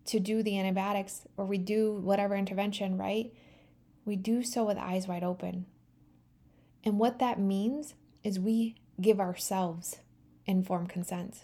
to 0.08 0.20
do 0.20 0.42
the 0.42 0.58
antibiotics 0.58 1.22
or 1.38 1.46
we 1.46 1.58
do 1.58 1.94
whatever 1.94 2.36
intervention, 2.36 2.98
right? 2.98 3.32
We 4.06 4.16
do 4.16 4.44
so 4.44 4.64
with 4.64 4.78
eyes 4.78 5.08
wide 5.08 5.24
open. 5.24 5.66
And 6.84 6.98
what 6.98 7.20
that 7.20 7.40
means 7.40 7.94
is 8.24 8.40
we 8.40 8.76
give 9.00 9.20
ourselves 9.20 10.00
informed 10.46 10.90
consent. 10.90 11.44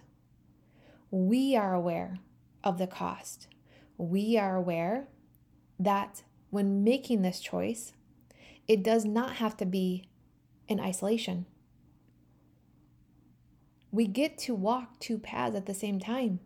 We 1.11 1.55
are 1.55 1.73
aware 1.73 2.17
of 2.63 2.77
the 2.77 2.87
cost. 2.87 3.47
We 3.97 4.37
are 4.37 4.55
aware 4.55 5.07
that 5.77 6.23
when 6.49 6.83
making 6.83 7.21
this 7.21 7.39
choice, 7.39 7.93
it 8.67 8.81
does 8.81 9.05
not 9.05 9.35
have 9.35 9.57
to 9.57 9.65
be 9.65 10.05
in 10.67 10.79
isolation. 10.79 11.45
We 13.91 14.07
get 14.07 14.37
to 14.39 14.55
walk 14.55 14.99
two 14.99 15.19
paths 15.19 15.55
at 15.55 15.65
the 15.65 15.73
same 15.73 15.99
time. 15.99 16.39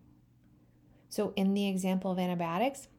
So, 1.17 1.33
in 1.35 1.55
the 1.55 1.67
example 1.67 2.11
of 2.11 2.19
antibiotics, 2.19 2.89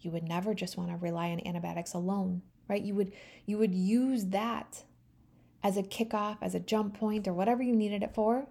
you 0.00 0.10
would 0.10 0.26
never 0.26 0.54
just 0.54 0.78
want 0.78 0.88
to 0.88 0.96
rely 0.96 1.28
on 1.28 1.46
antibiotics 1.46 1.92
alone, 1.92 2.40
right? 2.68 2.80
You 2.80 2.94
would 2.94 3.12
you 3.44 3.58
would 3.58 3.74
use 3.74 4.28
that 4.28 4.84
as 5.62 5.76
a 5.76 5.82
kickoff, 5.82 6.38
as 6.40 6.54
a 6.54 6.58
jump 6.58 6.98
point, 6.98 7.28
or 7.28 7.34
whatever 7.34 7.62
you 7.62 7.76
needed 7.76 8.02
it 8.02 8.14
for, 8.14 8.46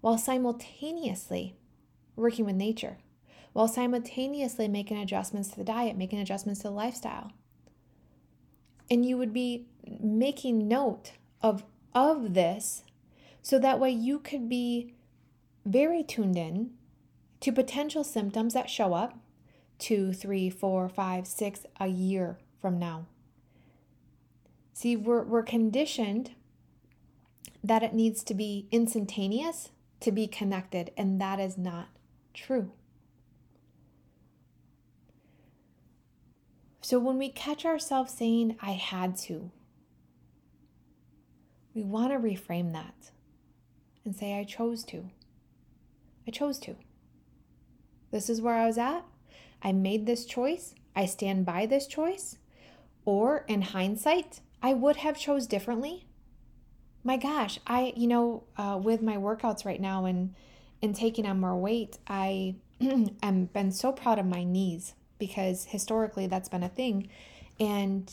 while 0.00 0.16
simultaneously 0.16 1.56
working 2.14 2.44
with 2.44 2.54
nature, 2.54 2.98
while 3.52 3.66
simultaneously 3.66 4.68
making 4.68 4.98
adjustments 4.98 5.48
to 5.48 5.56
the 5.56 5.64
diet, 5.64 5.96
making 5.96 6.20
adjustments 6.20 6.60
to 6.60 6.68
the 6.68 6.70
lifestyle 6.70 7.32
and 8.88 9.04
you 9.04 9.18
would 9.18 9.32
be 9.32 9.66
making 10.00 10.68
note 10.68 11.14
of 11.42 11.64
of 11.96 12.34
this 12.34 12.84
so 13.42 13.58
that 13.58 13.80
way 13.80 13.90
you 13.90 14.20
could 14.20 14.48
be 14.48 14.94
very 15.64 16.04
tuned 16.04 16.36
in 16.36 16.70
to 17.40 17.52
potential 17.52 18.04
symptoms 18.04 18.54
that 18.54 18.70
show 18.70 18.94
up 18.94 19.18
two, 19.78 20.12
three, 20.12 20.48
four, 20.50 20.88
five, 20.88 21.26
six, 21.26 21.66
a 21.78 21.86
year 21.86 22.38
from 22.60 22.78
now. 22.78 23.06
See, 24.72 24.96
we're, 24.96 25.22
we're 25.22 25.42
conditioned 25.42 26.32
that 27.62 27.82
it 27.82 27.94
needs 27.94 28.22
to 28.24 28.34
be 28.34 28.68
instantaneous 28.70 29.70
to 30.00 30.12
be 30.12 30.26
connected, 30.26 30.92
and 30.96 31.20
that 31.20 31.40
is 31.40 31.56
not 31.56 31.88
true. 32.34 32.72
So 36.80 36.98
when 36.98 37.18
we 37.18 37.30
catch 37.30 37.64
ourselves 37.64 38.12
saying, 38.12 38.56
I 38.60 38.72
had 38.72 39.16
to, 39.22 39.50
we 41.74 41.82
want 41.82 42.12
to 42.12 42.18
reframe 42.18 42.72
that 42.74 43.10
and 44.04 44.14
say, 44.14 44.38
I 44.38 44.44
chose 44.44 44.84
to. 44.84 45.10
I 46.28 46.30
chose 46.30 46.58
to. 46.60 46.76
This 48.16 48.30
is 48.30 48.40
where 48.40 48.54
I 48.54 48.64
was 48.64 48.78
at. 48.78 49.04
I 49.62 49.72
made 49.72 50.06
this 50.06 50.24
choice. 50.24 50.74
I 50.94 51.04
stand 51.04 51.44
by 51.44 51.66
this 51.66 51.86
choice. 51.86 52.38
Or 53.04 53.44
in 53.46 53.60
hindsight, 53.60 54.40
I 54.62 54.72
would 54.72 54.96
have 54.96 55.18
chose 55.18 55.46
differently. 55.46 56.06
My 57.04 57.18
gosh, 57.18 57.60
I, 57.66 57.92
you 57.94 58.06
know, 58.06 58.44
uh, 58.56 58.80
with 58.82 59.02
my 59.02 59.18
workouts 59.18 59.66
right 59.66 59.78
now 59.78 60.06
and 60.06 60.34
and 60.80 60.96
taking 60.96 61.26
on 61.26 61.40
more 61.40 61.56
weight, 61.56 61.98
I 62.08 62.54
am 62.80 63.50
been 63.52 63.70
so 63.70 63.92
proud 63.92 64.18
of 64.18 64.24
my 64.24 64.44
knees 64.44 64.94
because 65.18 65.66
historically 65.66 66.26
that's 66.26 66.48
been 66.48 66.62
a 66.62 66.70
thing. 66.70 67.10
And, 67.60 68.10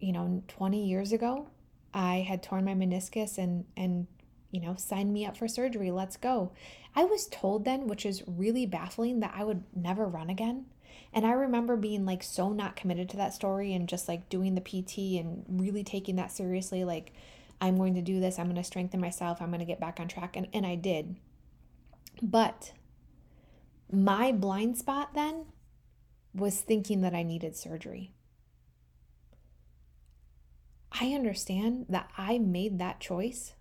you 0.00 0.10
know, 0.10 0.42
20 0.48 0.88
years 0.88 1.12
ago, 1.12 1.46
I 1.94 2.26
had 2.28 2.42
torn 2.42 2.64
my 2.64 2.74
meniscus 2.74 3.38
and, 3.38 3.64
and, 3.76 4.08
you 4.50 4.60
know, 4.60 4.74
signed 4.74 5.12
me 5.12 5.24
up 5.24 5.36
for 5.36 5.46
surgery. 5.46 5.92
Let's 5.92 6.16
go. 6.16 6.50
I 6.94 7.04
was 7.04 7.26
told 7.26 7.64
then, 7.64 7.86
which 7.86 8.04
is 8.04 8.24
really 8.26 8.66
baffling, 8.66 9.20
that 9.20 9.34
I 9.36 9.44
would 9.44 9.64
never 9.74 10.06
run 10.06 10.30
again. 10.30 10.66
And 11.12 11.26
I 11.26 11.32
remember 11.32 11.76
being 11.76 12.04
like 12.04 12.22
so 12.22 12.52
not 12.52 12.76
committed 12.76 13.08
to 13.10 13.16
that 13.16 13.34
story 13.34 13.74
and 13.74 13.88
just 13.88 14.08
like 14.08 14.28
doing 14.28 14.54
the 14.54 14.60
PT 14.60 15.20
and 15.20 15.44
really 15.48 15.82
taking 15.84 16.16
that 16.16 16.32
seriously. 16.32 16.84
Like, 16.84 17.12
I'm 17.60 17.76
going 17.76 17.94
to 17.94 18.02
do 18.02 18.20
this. 18.20 18.38
I'm 18.38 18.46
going 18.46 18.56
to 18.56 18.64
strengthen 18.64 19.00
myself. 19.00 19.40
I'm 19.40 19.50
going 19.50 19.60
to 19.60 19.64
get 19.64 19.80
back 19.80 19.98
on 20.00 20.08
track. 20.08 20.36
And, 20.36 20.48
and 20.52 20.64
I 20.64 20.76
did. 20.76 21.16
But 22.22 22.72
my 23.90 24.32
blind 24.32 24.78
spot 24.78 25.14
then 25.14 25.46
was 26.34 26.60
thinking 26.60 27.00
that 27.00 27.14
I 27.14 27.22
needed 27.22 27.56
surgery. 27.56 28.12
I 30.92 31.12
understand 31.12 31.86
that 31.88 32.10
I 32.16 32.38
made 32.38 32.78
that 32.78 33.00
choice. 33.00 33.54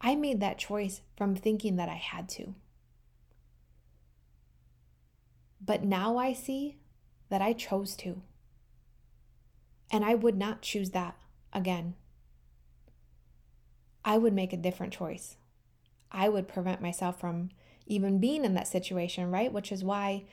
I 0.00 0.14
made 0.14 0.40
that 0.40 0.58
choice 0.58 1.02
from 1.16 1.34
thinking 1.34 1.76
that 1.76 1.88
I 1.88 1.94
had 1.94 2.28
to. 2.30 2.54
But 5.60 5.84
now 5.84 6.16
I 6.16 6.32
see 6.32 6.78
that 7.28 7.42
I 7.42 7.52
chose 7.52 7.94
to. 7.96 8.22
And 9.92 10.04
I 10.04 10.14
would 10.14 10.36
not 10.36 10.62
choose 10.62 10.90
that 10.90 11.16
again. 11.52 11.94
I 14.04 14.16
would 14.16 14.32
make 14.32 14.52
a 14.52 14.56
different 14.56 14.92
choice. 14.92 15.36
I 16.10 16.28
would 16.28 16.48
prevent 16.48 16.80
myself 16.80 17.20
from 17.20 17.50
even 17.86 18.18
being 18.18 18.44
in 18.44 18.54
that 18.54 18.68
situation, 18.68 19.30
right? 19.30 19.52
Which 19.52 19.70
is 19.70 19.84
why 19.84 20.24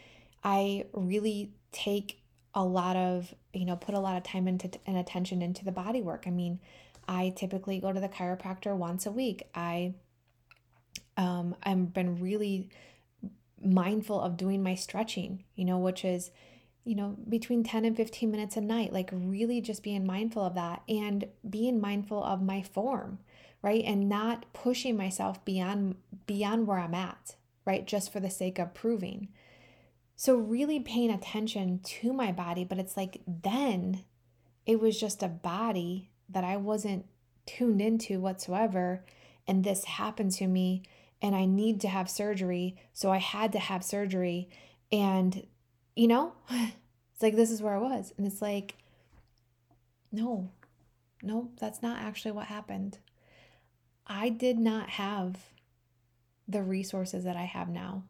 I 0.43 0.85
really 0.93 1.51
take 1.71 2.21
a 2.53 2.63
lot 2.63 2.95
of, 2.95 3.33
you 3.53 3.65
know, 3.65 3.75
put 3.75 3.95
a 3.95 3.99
lot 3.99 4.15
of 4.15 4.23
time 4.23 4.47
into 4.47 4.69
and 4.85 4.97
attention 4.97 5.41
into 5.41 5.65
the 5.65 5.71
body 5.71 6.01
work. 6.01 6.23
I 6.25 6.29
mean, 6.29 6.59
I 7.07 7.33
typically 7.35 7.79
go 7.79 7.91
to 7.91 7.99
the 7.99 8.09
chiropractor 8.09 8.75
once 8.75 9.05
a 9.05 9.11
week. 9.11 9.43
I 9.55 9.95
um 11.15 11.55
I've 11.63 11.93
been 11.93 12.19
really 12.19 12.69
mindful 13.61 14.21
of 14.21 14.37
doing 14.37 14.61
my 14.61 14.75
stretching, 14.75 15.43
you 15.55 15.65
know, 15.65 15.77
which 15.77 16.05
is 16.05 16.31
you 16.87 16.95
know, 16.95 17.17
between 17.27 17.65
10 17.65 17.83
and 17.83 17.97
15 17.97 18.31
minutes 18.31 18.55
a 18.55 18.61
night, 18.61 18.93
like 18.93 19.09
really 19.11 19.59
just 19.59 19.83
being 19.83 20.05
mindful 20.05 20.41
of 20.43 20.55
that 20.55 20.83
and 20.87 21.27
being 21.47 21.81
mindful 21.81 22.23
of 22.23 22.41
my 22.41 22.61
form, 22.61 23.19
right? 23.61 23.83
And 23.83 24.07
not 24.07 24.45
pushing 24.53 24.95
myself 24.95 25.43
beyond 25.43 25.95
beyond 26.25 26.65
where 26.65 26.79
I'm 26.79 26.95
at, 26.95 27.35
right? 27.65 27.85
Just 27.85 28.13
for 28.13 28.21
the 28.21 28.29
sake 28.29 28.57
of 28.57 28.73
proving. 28.73 29.27
So, 30.15 30.35
really 30.35 30.79
paying 30.79 31.11
attention 31.11 31.79
to 31.79 32.13
my 32.13 32.31
body, 32.31 32.63
but 32.63 32.79
it's 32.79 32.95
like 32.95 33.21
then 33.27 34.05
it 34.65 34.79
was 34.79 34.97
just 34.97 35.21
a 35.21 35.27
body 35.27 36.09
that 36.29 36.43
I 36.43 36.57
wasn't 36.57 37.05
tuned 37.45 37.81
into 37.81 38.19
whatsoever. 38.19 39.03
And 39.47 39.63
this 39.63 39.85
happened 39.85 40.31
to 40.33 40.47
me, 40.47 40.83
and 41.21 41.35
I 41.35 41.45
need 41.45 41.81
to 41.81 41.87
have 41.87 42.09
surgery. 42.09 42.75
So, 42.93 43.11
I 43.11 43.17
had 43.17 43.51
to 43.53 43.59
have 43.59 43.83
surgery. 43.83 44.49
And, 44.91 45.47
you 45.95 46.07
know, 46.07 46.33
it's 46.49 47.21
like 47.21 47.35
this 47.35 47.51
is 47.51 47.61
where 47.61 47.75
I 47.75 47.79
was. 47.79 48.13
And 48.17 48.27
it's 48.27 48.41
like, 48.41 48.75
no, 50.11 50.49
no, 51.21 51.49
that's 51.59 51.81
not 51.81 51.99
actually 51.99 52.31
what 52.31 52.47
happened. 52.47 52.99
I 54.05 54.29
did 54.29 54.57
not 54.57 54.89
have 54.91 55.37
the 56.47 56.63
resources 56.63 57.23
that 57.25 57.35
I 57.35 57.43
have 57.43 57.69
now. 57.69 58.03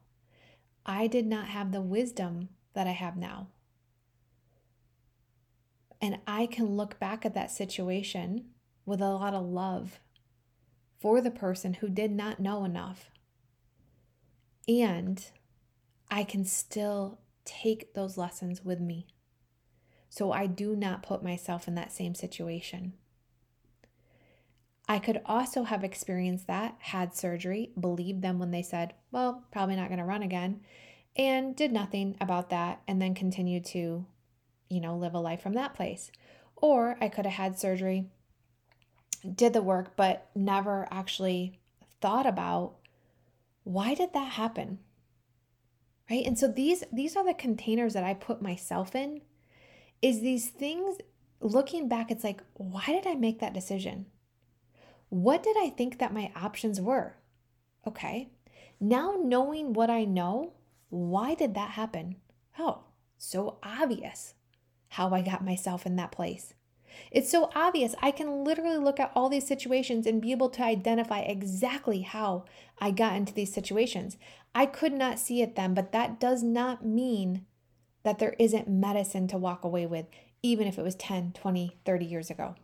I 0.86 1.08
did 1.08 1.26
not 1.26 1.48
have 1.48 1.72
the 1.72 1.82
wisdom 1.82 2.50
that 2.74 2.88
I 2.88 2.92
have 2.92 3.18
now. 3.18 3.48
And 6.02 6.20
I 6.28 6.46
can 6.46 6.78
look 6.78 7.00
back 7.00 7.26
at 7.26 7.34
that 7.34 7.52
situation 7.52 8.46
with 8.86 9.02
a 9.02 9.10
lot 9.10 9.34
of 9.34 9.46
love 9.46 10.00
for 11.00 11.22
the 11.22 11.32
person 11.32 11.76
who 11.76 11.90
did 11.90 12.12
not 12.12 12.40
know 12.40 12.64
enough. 12.64 13.10
And 14.68 15.24
I 16.10 16.24
can 16.24 16.46
still 16.46 17.20
take 17.46 17.94
those 17.94 18.18
lessons 18.18 18.64
with 18.64 18.80
me. 18.80 19.08
So 20.10 20.32
I 20.32 20.48
do 20.48 20.76
not 20.76 21.04
put 21.04 21.24
myself 21.24 21.68
in 21.68 21.76
that 21.76 21.92
same 21.92 22.16
situation. 22.16 22.94
I 24.90 25.00
could 25.00 25.22
also 25.26 25.64
have 25.64 25.84
experienced 25.84 26.48
that, 26.48 26.76
had 26.80 27.14
surgery, 27.14 27.72
believed 27.80 28.22
them 28.22 28.40
when 28.40 28.52
they 28.52 28.62
said, 28.62 28.94
well, 29.12 29.44
probably 29.52 29.76
not 29.76 29.90
going 29.90 30.00
to 30.00 30.06
run 30.06 30.24
again, 30.24 30.62
and 31.18 31.56
did 31.56 31.74
nothing 31.74 32.16
about 32.22 32.50
that 32.52 32.82
and 32.88 33.02
then 33.02 33.14
continued 33.14 33.66
to, 33.66 34.06
you 34.70 34.82
know, 34.82 34.96
live 34.96 35.14
a 35.14 35.20
life 35.20 35.42
from 35.42 35.54
that 35.54 35.74
place. 35.74 36.12
Or 36.56 36.98
I 37.00 37.10
could 37.10 37.26
have 37.26 37.36
had 37.36 37.60
surgery, 37.60 38.06
did 39.36 39.54
the 39.54 39.62
work, 39.62 39.96
but 39.96 40.30
never 40.36 40.88
actually 40.92 41.60
thought 42.02 42.26
about 42.26 42.76
why 43.64 43.94
did 43.94 44.14
that 44.14 44.34
happen? 44.34 44.80
Right? 46.10 46.26
And 46.26 46.40
so 46.40 46.48
these 46.48 46.84
these 46.92 47.16
are 47.16 47.26
the 47.26 47.34
containers 47.34 47.94
that 47.94 48.04
I 48.04 48.14
put 48.14 48.42
myself 48.42 48.96
in 48.96 49.22
is 50.02 50.22
these 50.22 50.50
things 50.50 50.98
looking 51.42 51.88
back 51.88 52.10
it's 52.10 52.24
like 52.24 52.42
why 52.54 52.86
did 52.88 53.06
I 53.06 53.16
make 53.16 53.40
that 53.40 53.54
decision? 53.54 54.06
What 55.10 55.44
did 55.44 55.58
I 55.60 55.70
think 55.70 56.00
that 56.00 56.14
my 56.14 56.32
options 56.36 56.80
were? 56.80 57.16
Okay. 57.86 58.30
Now 58.80 59.16
knowing 59.22 59.74
what 59.74 59.90
I 59.90 60.06
know, 60.06 60.54
why 60.90 61.34
did 61.34 61.56
that 61.56 61.72
happen? 61.72 62.18
Oh, 62.58 62.84
so 63.18 63.58
obvious 63.64 64.34
how 64.90 65.14
I 65.14 65.22
got 65.22 65.44
myself 65.44 65.86
in 65.86 65.96
that 65.98 66.12
place. 66.12 66.54
It's 67.12 67.30
so 67.30 67.52
obvious. 67.56 67.96
I 68.02 68.12
can 68.12 68.44
literally 68.44 68.78
look 68.78 69.00
at 69.00 69.12
all 69.16 69.30
these 69.30 69.48
situations 69.48 70.08
and 70.08 70.22
be 70.22 70.32
able 70.32 70.50
to 70.50 70.64
identify 70.64 71.20
exactly 71.20 72.02
how 72.02 72.46
I 72.80 72.92
got 72.92 73.16
into 73.16 73.34
these 73.34 73.54
situations. 73.54 74.18
I 74.56 74.66
could 74.66 74.94
not 74.94 75.20
see 75.20 75.42
it 75.42 75.56
then, 75.56 75.74
but 75.74 75.92
that 75.92 76.20
does 76.20 76.42
not 76.42 76.86
mean 76.86 77.46
that 78.04 78.20
there 78.20 78.36
isn't 78.40 78.68
medicine 78.68 79.28
to 79.28 79.38
walk 79.38 79.64
away 79.64 79.86
with, 79.86 80.08
even 80.42 80.66
if 80.68 80.80
it 80.80 80.84
was 80.84 80.96
10, 80.96 81.34
20, 81.34 81.78
30 81.86 82.06
years 82.06 82.30
ago 82.30 82.56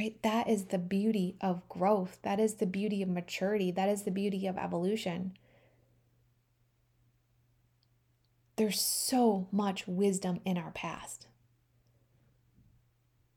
right? 0.00 0.20
That 0.22 0.48
is 0.48 0.66
the 0.66 0.78
beauty 0.78 1.36
of 1.42 1.68
growth. 1.68 2.18
That 2.22 2.40
is 2.40 2.54
the 2.54 2.66
beauty 2.66 3.02
of 3.02 3.08
maturity. 3.10 3.70
That 3.70 3.90
is 3.90 4.02
the 4.02 4.10
beauty 4.10 4.46
of 4.46 4.56
evolution. 4.56 5.36
There's 8.60 8.78
so 8.78 9.48
much 9.50 9.88
wisdom 9.88 10.38
in 10.44 10.58
our 10.58 10.70
past, 10.72 11.28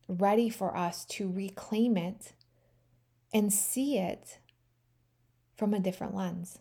ready 0.10 0.50
for 0.50 0.76
us 0.76 1.06
to 1.12 1.32
reclaim 1.32 1.96
it 1.96 2.34
and 3.34 3.54
see 3.54 3.98
it 3.98 4.40
from 5.56 5.74
a 5.74 5.80
different 5.80 6.14
lens. 6.14 6.60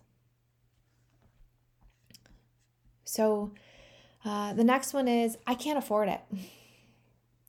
So, 3.03 3.51
uh, 4.25 4.53
the 4.53 4.63
next 4.63 4.95
one 4.95 5.09
is 5.09 5.39
I 5.45 5.57
can't 5.57 5.79
afford 5.79 6.09
it. 6.09 6.21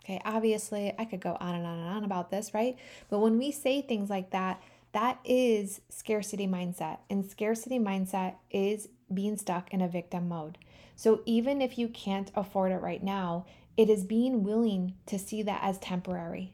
Okay, 0.05 0.19
obviously, 0.25 0.93
I 0.99 1.05
could 1.05 1.21
go 1.21 1.37
on 1.39 1.55
and 1.55 1.65
on 1.65 1.79
and 1.79 1.87
on 1.87 2.03
about 2.03 2.29
this, 2.29 2.53
right? 2.53 2.75
But 3.09 3.19
when 3.19 3.37
we 3.37 3.53
say 3.53 3.81
things 3.81 4.09
like 4.09 4.31
that, 4.31 4.61
that 4.91 5.17
is 5.23 5.79
scarcity 5.87 6.45
mindset. 6.45 6.97
And 7.09 7.23
scarcity 7.25 7.79
mindset 7.79 8.33
is 8.51 8.89
being 9.13 9.37
stuck 9.37 9.73
in 9.73 9.79
a 9.79 9.87
victim 9.87 10.27
mode. 10.27 10.57
So 10.95 11.21
even 11.25 11.61
if 11.61 11.77
you 11.77 11.87
can't 11.87 12.31
afford 12.35 12.71
it 12.71 12.81
right 12.81 13.03
now, 13.03 13.45
it 13.75 13.89
is 13.89 14.03
being 14.03 14.43
willing 14.43 14.95
to 15.07 15.17
see 15.17 15.41
that 15.43 15.61
as 15.63 15.77
temporary 15.79 16.53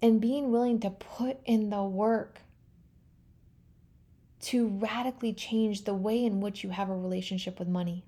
and 0.00 0.20
being 0.20 0.50
willing 0.50 0.80
to 0.80 0.90
put 0.90 1.38
in 1.44 1.70
the 1.70 1.82
work 1.82 2.40
to 4.40 4.68
radically 4.68 5.32
change 5.32 5.84
the 5.84 5.94
way 5.94 6.24
in 6.24 6.40
which 6.40 6.62
you 6.62 6.70
have 6.70 6.90
a 6.90 6.96
relationship 6.96 7.58
with 7.58 7.68
money. 7.68 8.04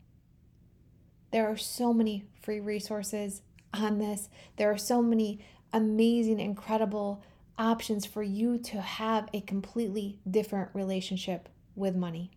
There 1.30 1.48
are 1.48 1.56
so 1.56 1.92
many 1.92 2.24
free 2.42 2.60
resources 2.60 3.42
on 3.72 3.98
this. 3.98 4.28
There 4.56 4.70
are 4.70 4.78
so 4.78 5.02
many 5.02 5.40
amazing, 5.72 6.40
incredible 6.40 7.22
options 7.58 8.04
for 8.04 8.22
you 8.22 8.58
to 8.58 8.80
have 8.80 9.28
a 9.32 9.40
completely 9.40 10.18
different 10.30 10.70
relationship 10.74 11.48
with 11.74 11.96
money. 11.96 12.30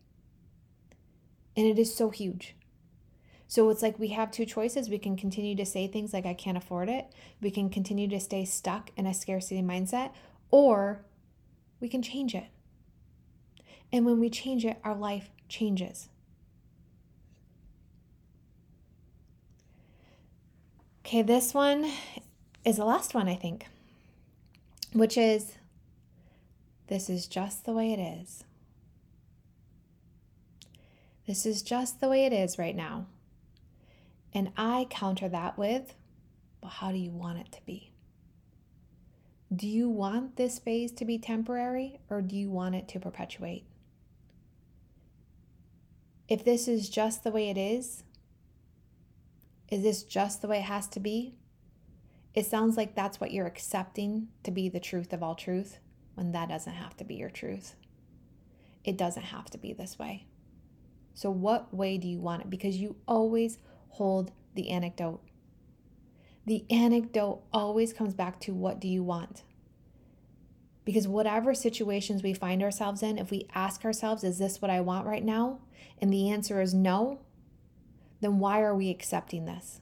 And 1.58 1.68
it 1.68 1.78
is 1.78 1.93
so 1.93 2.10
huge. 2.10 2.56
So 3.50 3.68
it's 3.72 3.82
like 3.82 3.97
we 3.97 4.10
have 4.10 4.30
two 4.30 4.45
choices. 4.45 4.89
We 4.89 5.00
can 5.00 5.18
continue 5.18 5.56
to 5.56 5.66
say 5.66 5.88
things 5.88 6.14
like, 6.14 6.28
I 6.28 6.36
can't 6.36 6.56
afford 6.56 6.88
it. 6.88 7.08
We 7.41 7.50
can 7.50 7.72
continue 7.72 8.08
to 8.10 8.20
stay 8.20 8.45
stuck 8.45 8.91
in 8.95 9.08
a 9.08 9.14
scarcity 9.14 9.64
mindset, 9.64 10.12
or 10.52 11.04
we 11.80 11.89
can 11.89 12.04
change 12.04 12.36
it. 12.36 12.45
And 13.91 14.06
when 14.06 14.20
we 14.20 14.30
change 14.30 14.66
it, 14.66 14.78
our 14.84 14.93
life 14.93 15.32
changes. 15.47 16.10
Okay, 21.04 21.24
this 21.24 21.52
one 21.52 21.91
is 22.64 22.78
the 22.78 22.86
last 22.86 23.16
one, 23.16 23.28
I 23.28 23.36
think, 23.36 23.66
which 24.93 25.18
is 25.18 25.54
this 26.86 27.10
is 27.10 27.26
just 27.26 27.66
the 27.66 27.74
way 27.74 27.93
it 27.93 28.00
is. 28.00 28.43
This 31.26 31.47
is 31.47 31.64
just 31.64 32.00
the 32.00 32.10
way 32.10 32.26
it 32.26 32.34
is 32.34 32.60
right 32.60 32.76
now. 32.76 33.08
And 34.34 34.52
I 34.58 34.88
counter 34.90 35.28
that 35.30 35.58
with, 35.58 35.96
well, 36.62 36.72
how 36.72 36.92
do 36.92 36.98
you 36.98 37.12
want 37.12 37.40
it 37.40 37.52
to 37.54 37.66
be? 37.66 37.92
Do 39.54 39.68
you 39.68 39.90
want 39.90 40.36
this 40.36 40.60
phase 40.60 40.92
to 40.94 41.06
be 41.06 41.18
temporary 41.18 42.00
or 42.10 42.22
do 42.22 42.36
you 42.36 42.52
want 42.52 42.76
it 42.76 42.88
to 42.90 43.00
perpetuate? 43.00 43.66
If 46.28 46.46
this 46.46 46.68
is 46.68 46.90
just 46.90 47.24
the 47.24 47.32
way 47.32 47.50
it 47.50 47.58
is, 47.58 48.04
is 49.70 49.82
this 49.82 50.04
just 50.04 50.42
the 50.42 50.48
way 50.48 50.60
it 50.60 50.64
has 50.64 50.88
to 50.90 51.00
be? 51.00 51.36
It 52.36 52.46
sounds 52.46 52.78
like 52.78 52.94
that's 52.94 53.20
what 53.20 53.32
you're 53.32 53.48
accepting 53.48 54.28
to 54.44 54.52
be 54.52 54.70
the 54.70 54.80
truth 54.80 55.14
of 55.14 55.24
all 55.24 55.34
truth 55.34 55.80
when 56.14 56.32
that 56.34 56.50
doesn't 56.50 56.74
have 56.74 56.96
to 56.98 57.04
be 57.04 57.16
your 57.16 57.32
truth. 57.32 57.76
It 58.84 58.98
doesn't 58.98 59.24
have 59.24 59.50
to 59.52 59.58
be 59.58 59.74
this 59.74 59.98
way. 59.98 60.28
So, 61.16 61.32
what 61.32 61.74
way 61.74 61.98
do 61.98 62.08
you 62.08 62.20
want 62.20 62.44
it? 62.44 62.50
Because 62.50 62.78
you 62.78 62.96
always 63.08 63.58
hold 63.90 64.32
the 64.56 64.70
anecdote. 64.70 65.22
The 66.46 66.66
anecdote 66.70 67.44
always 67.54 67.94
comes 67.94 68.14
back 68.14 68.40
to 68.42 68.54
what 68.54 68.80
do 68.80 68.88
you 68.88 69.04
want? 69.04 69.44
Because 70.84 71.08
whatever 71.08 71.54
situations 71.54 72.24
we 72.24 72.34
find 72.34 72.64
ourselves 72.64 73.04
in, 73.04 73.20
if 73.20 73.30
we 73.30 73.48
ask 73.54 73.86
ourselves, 73.86 74.24
is 74.24 74.40
this 74.40 74.62
what 74.62 74.72
I 74.72 74.82
want 74.82 75.06
right 75.06 75.24
now? 75.24 75.60
And 76.02 76.12
the 76.12 76.32
answer 76.32 76.62
is 76.62 76.74
no, 76.74 77.20
then 78.22 78.40
why 78.40 78.62
are 78.62 78.76
we 78.76 78.90
accepting 78.90 79.46
this? 79.46 79.82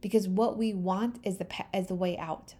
Because 0.00 0.28
what 0.28 0.56
we 0.56 0.72
want 0.72 1.18
is 1.24 1.38
the 1.38 1.46
is 1.74 1.88
the 1.88 1.94
way 1.94 2.16
out. 2.16 2.54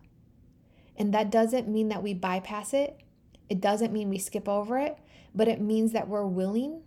And 0.97 1.15
that 1.15 1.31
doesn't 1.31 1.69
mean 1.69 1.89
that 1.89 2.03
we 2.03 2.13
bypass 2.13 2.75
it. 2.75 3.01
It 3.49 3.61
doesn't 3.61 3.93
mean 3.93 4.11
we 4.11 4.19
skip 4.19 4.49
over 4.49 4.79
it, 4.79 4.99
but 5.35 5.49
it 5.49 5.61
means 5.61 5.93
that 5.93 6.09
we're 6.09 6.27
willing 6.27 6.83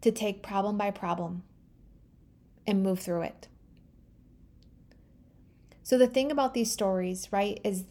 to 0.00 0.10
take 0.12 0.42
problem 0.42 0.78
by 0.78 0.90
problem 0.90 1.42
and 2.68 2.84
move 2.84 3.00
through 3.00 3.22
it. 3.22 3.48
So 5.82 5.98
the 5.98 6.06
thing 6.06 6.30
about 6.30 6.54
these 6.54 6.70
stories, 6.70 7.28
right, 7.32 7.58
is 7.64 7.84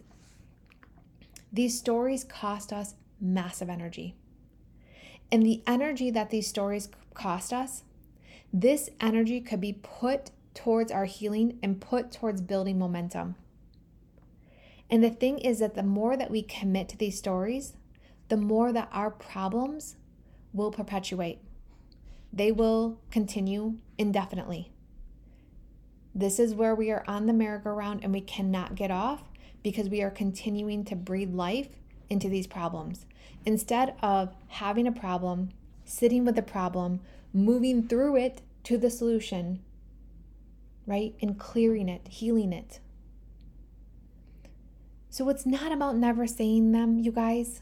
these 1.51 1.77
stories 1.77 2.23
cost 2.23 2.71
us 2.71 2.95
massive 3.19 3.69
energy. 3.69 4.15
And 5.31 5.43
the 5.43 5.63
energy 5.67 6.11
that 6.11 6.29
these 6.29 6.47
stories 6.47 6.89
cost 7.13 7.51
us 7.51 7.83
this 8.53 8.89
energy 9.01 9.41
could 9.41 9.59
be 9.59 9.73
put 9.73 10.31
towards 10.53 10.91
our 10.91 11.05
healing 11.05 11.59
and 11.61 11.81
put 11.81 12.11
towards 12.11 12.41
building 12.41 12.79
momentum. 12.79 13.35
And 14.89 15.03
the 15.03 15.09
thing 15.09 15.39
is 15.39 15.59
that 15.59 15.75
the 15.75 15.83
more 15.83 16.15
that 16.15 16.31
we 16.31 16.41
commit 16.41 16.87
to 16.89 16.97
these 16.97 17.17
stories, 17.17 17.73
the 18.29 18.37
more 18.37 18.71
that 18.71 18.89
our 18.91 19.11
problems 19.11 19.97
will 20.53 20.71
perpetuate. 20.71 21.39
They 22.31 22.51
will 22.51 22.99
continue 23.11 23.77
indefinitely. 23.97 24.71
This 26.13 26.39
is 26.39 26.53
where 26.53 26.75
we 26.75 26.91
are 26.91 27.03
on 27.07 27.25
the 27.25 27.33
merry-go-round 27.33 28.03
and 28.03 28.11
we 28.11 28.21
cannot 28.21 28.75
get 28.75 28.91
off 28.91 29.23
because 29.63 29.89
we 29.89 30.01
are 30.01 30.09
continuing 30.09 30.83
to 30.85 30.95
breathe 30.95 31.33
life 31.33 31.69
into 32.09 32.29
these 32.29 32.47
problems. 32.47 33.05
Instead 33.45 33.95
of 34.01 34.35
having 34.47 34.87
a 34.87 34.91
problem, 34.91 35.49
sitting 35.85 36.25
with 36.25 36.35
the 36.35 36.41
problem, 36.41 36.99
moving 37.33 37.87
through 37.87 38.15
it 38.15 38.41
to 38.63 38.77
the 38.77 38.89
solution, 38.89 39.61
right? 40.85 41.15
And 41.21 41.39
clearing 41.39 41.87
it, 41.89 42.07
healing 42.07 42.51
it. 42.51 42.79
So 45.09 45.29
it's 45.29 45.45
not 45.45 45.71
about 45.71 45.95
never 45.95 46.27
saying 46.27 46.71
them, 46.71 46.99
you 46.99 47.11
guys. 47.11 47.61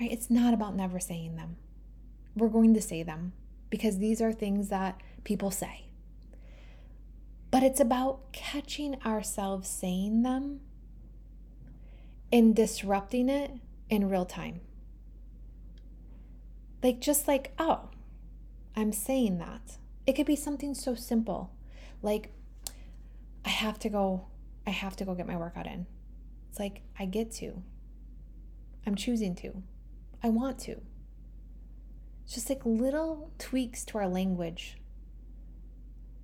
Right? 0.00 0.12
It's 0.12 0.30
not 0.30 0.54
about 0.54 0.74
never 0.74 1.00
saying 1.00 1.36
them. 1.36 1.56
We're 2.34 2.48
going 2.48 2.74
to 2.74 2.80
say 2.80 3.02
them 3.02 3.32
because 3.70 3.98
these 3.98 4.20
are 4.20 4.32
things 4.32 4.68
that 4.68 5.00
people 5.24 5.50
say. 5.50 5.86
But 7.50 7.62
it's 7.62 7.80
about 7.80 8.32
catching 8.32 9.00
ourselves 9.02 9.68
saying 9.68 10.22
them 10.22 10.60
and 12.32 12.56
disrupting 12.56 13.28
it 13.28 13.52
in 13.90 14.08
real 14.08 14.24
time. 14.24 14.60
Like, 16.82 17.00
just 17.00 17.28
like, 17.28 17.52
oh, 17.58 17.90
I'm 18.74 18.92
saying 18.92 19.38
that. 19.38 19.76
It 20.06 20.14
could 20.14 20.26
be 20.26 20.34
something 20.34 20.74
so 20.74 20.94
simple 20.94 21.52
like, 22.02 22.30
I 23.44 23.48
have 23.48 23.78
to 23.80 23.88
go, 23.88 24.26
I 24.66 24.70
have 24.70 24.96
to 24.96 25.04
go 25.04 25.14
get 25.14 25.26
my 25.26 25.36
workout 25.36 25.66
in. 25.66 25.86
It's 26.50 26.58
like, 26.58 26.82
I 26.98 27.06
get 27.06 27.30
to. 27.34 27.62
I'm 28.86 28.96
choosing 28.96 29.34
to. 29.36 29.62
I 30.22 30.28
want 30.28 30.58
to. 30.60 30.80
Just 32.28 32.48
like 32.48 32.64
little 32.64 33.30
tweaks 33.38 33.84
to 33.86 33.98
our 33.98 34.08
language 34.08 34.78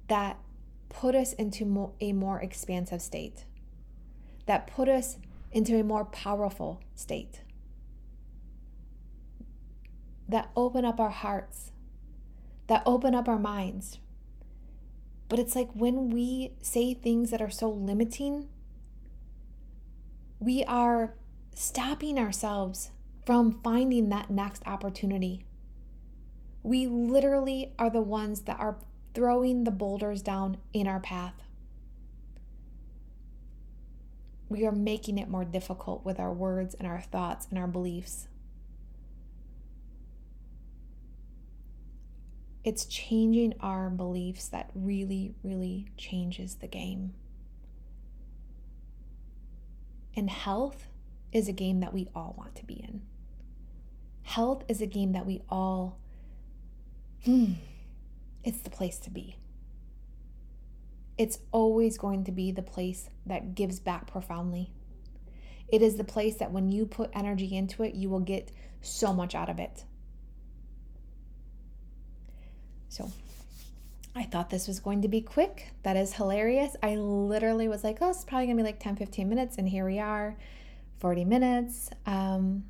that 0.09 0.39
put 0.89 1.15
us 1.15 1.33
into 1.35 1.93
a 2.01 2.13
more 2.13 2.41
expansive 2.41 3.03
state, 3.03 3.45
that 4.47 4.67
put 4.67 4.89
us 4.89 5.19
into 5.53 5.79
a 5.79 5.85
more 5.85 6.05
powerful 6.05 6.81
state, 6.95 7.43
that 10.29 10.51
open 10.57 10.85
up 10.85 10.99
our 10.99 11.11
hearts, 11.11 11.73
that 12.69 12.83
open 12.87 13.15
up 13.15 13.29
our 13.29 13.39
minds. 13.39 13.99
But 15.29 15.39
it's 15.39 15.55
like 15.55 15.71
when 15.75 16.09
we 16.11 16.53
say 16.63 16.95
things 16.95 17.31
that 17.31 17.43
are 17.43 17.51
so 17.51 17.69
limiting, 17.69 18.49
we 20.41 20.65
are 20.65 21.15
stopping 21.55 22.19
ourselves 22.19 22.93
from 23.27 23.61
finding 23.63 24.09
that 24.09 24.31
next 24.31 24.63
opportunity. 24.67 25.45
We 26.69 26.87
literally 26.87 27.73
are 27.79 27.89
the 27.89 28.03
ones 28.03 28.43
that 28.43 28.61
are 28.61 28.77
throwing 29.15 29.65
the 29.65 29.71
boulders 29.71 30.21
down 30.21 30.59
in 30.75 30.87
our 30.87 31.01
path. 31.01 31.33
We 34.51 34.67
are 34.67 34.73
making 34.73 35.17
it 35.17 35.31
more 35.31 35.47
difficult 35.47 36.05
with 36.05 36.21
our 36.21 36.31
words 36.31 36.75
and 36.75 36.87
our 36.87 37.01
thoughts 37.01 37.47
and 37.49 37.59
our 37.59 37.67
beliefs. 37.67 38.29
It's 42.65 42.85
changing 42.85 43.55
our 43.61 43.89
beliefs 43.89 44.47
that 44.49 44.69
really, 44.75 45.33
really 45.43 45.87
changes 45.97 46.57
the 46.57 46.69
game. 46.69 47.15
And 50.15 50.29
health 50.29 50.87
is 51.33 51.49
a 51.49 51.53
game 51.53 51.81
that 51.81 51.95
we 51.95 52.09
all 52.15 52.35
want 52.37 52.57
to 52.57 52.67
be 52.67 52.75
in. 52.75 53.01
Health 54.21 54.65
is 54.69 54.83
a 54.83 54.87
game 54.87 55.13
that 55.13 55.25
we 55.25 55.41
all, 55.49 55.99
hmm, 57.29 57.53
it's 58.43 58.61
the 58.61 58.71
place 58.71 58.97
to 59.01 59.11
be. 59.11 59.37
It's 61.19 61.41
always 61.53 61.99
going 61.99 62.25
to 62.25 62.33
be 62.33 62.53
the 62.53 62.63
place 62.63 63.11
that 63.27 63.55
gives 63.55 63.81
back 63.81 64.07
profoundly. 64.07 64.73
It 65.71 65.83
is 65.83 65.97
the 65.97 66.05
place 66.05 66.37
that 66.37 66.53
when 66.53 66.73
you 66.73 66.87
put 66.87 67.11
energy 67.13 67.55
into 67.55 67.83
it, 67.83 67.95
you 67.95 68.09
will 68.09 68.21
get 68.21 68.51
so 68.81 69.13
much 69.13 69.35
out 69.35 69.51
of 69.51 69.59
it. 69.59 69.85
So 72.89 73.13
I 74.17 74.23
thought 74.23 74.49
this 74.49 74.67
was 74.67 74.81
going 74.81 75.03
to 75.03 75.09
be 75.09 75.21
quick. 75.21 75.73
That 75.83 75.99
is 75.99 76.15
hilarious. 76.15 76.77
I 76.83 76.97
literally 76.97 77.69
was 77.69 77.85
like, 77.85 77.99
oh, 78.01 78.09
it's 78.09 78.25
probably 78.25 78.47
gonna 78.47 78.57
be 78.57 78.63
like 78.63 78.81
10, 78.81 78.97
15 78.97 79.29
minutes. 79.29 79.59
And 79.59 79.69
here 79.69 79.85
we 79.85 79.99
are, 79.99 80.35
40 81.01 81.27
minutes. 81.27 81.91
Um, 82.07 82.65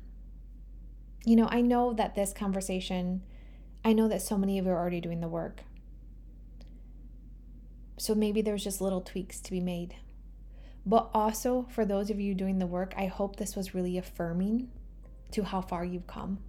you 1.23 1.37
know, 1.37 1.47
I 1.49 1.61
know 1.61 1.93
that 1.93 2.13
this 2.13 2.33
conversation, 2.33 3.21
I 3.83 3.93
know 3.93 4.07
that 4.07 4.21
so 4.21 4.37
many 4.37 4.59
of 4.59 4.65
you 4.65 4.71
are 4.71 4.77
already 4.77 5.01
doing 5.01 5.21
the 5.21 5.27
work. 5.27 5.61
So 7.97 8.15
maybe 8.15 8.41
there's 8.41 8.63
just 8.63 8.81
little 8.81 9.01
tweaks 9.01 9.39
to 9.41 9.51
be 9.51 9.59
made. 9.59 9.95
But 10.85 11.09
also, 11.13 11.67
for 11.69 11.85
those 11.85 12.09
of 12.09 12.19
you 12.19 12.33
doing 12.33 12.57
the 12.57 12.67
work, 12.67 12.93
I 12.97 13.05
hope 13.05 13.35
this 13.35 13.55
was 13.55 13.75
really 13.75 13.97
affirming 13.97 14.69
to 15.31 15.43
how 15.43 15.61
far 15.61 15.83
you've 15.85 16.07
come, 16.07 16.39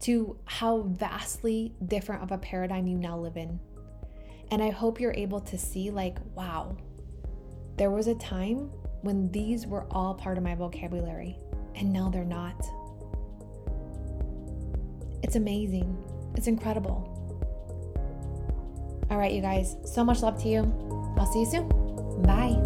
to 0.00 0.36
how 0.44 0.82
vastly 0.82 1.72
different 1.86 2.22
of 2.22 2.32
a 2.32 2.38
paradigm 2.38 2.86
you 2.86 2.98
now 2.98 3.16
live 3.16 3.36
in. 3.36 3.58
And 4.50 4.62
I 4.62 4.70
hope 4.70 5.00
you're 5.00 5.14
able 5.14 5.40
to 5.40 5.56
see, 5.56 5.90
like, 5.90 6.18
wow, 6.34 6.76
there 7.76 7.90
was 7.90 8.08
a 8.08 8.14
time 8.16 8.70
when 9.00 9.30
these 9.30 9.66
were 9.66 9.86
all 9.90 10.14
part 10.14 10.36
of 10.36 10.44
my 10.44 10.54
vocabulary 10.54 11.38
and 11.74 11.92
now 11.92 12.10
they're 12.10 12.24
not. 12.24 12.60
It's 15.22 15.36
amazing. 15.36 15.96
It's 16.34 16.46
incredible. 16.46 17.08
All 19.10 19.18
right, 19.18 19.32
you 19.32 19.42
guys, 19.42 19.76
so 19.84 20.04
much 20.04 20.22
love 20.22 20.42
to 20.42 20.48
you. 20.48 20.60
I'll 21.18 21.30
see 21.32 21.40
you 21.40 21.46
soon. 21.46 21.68
Bye. 22.22 22.56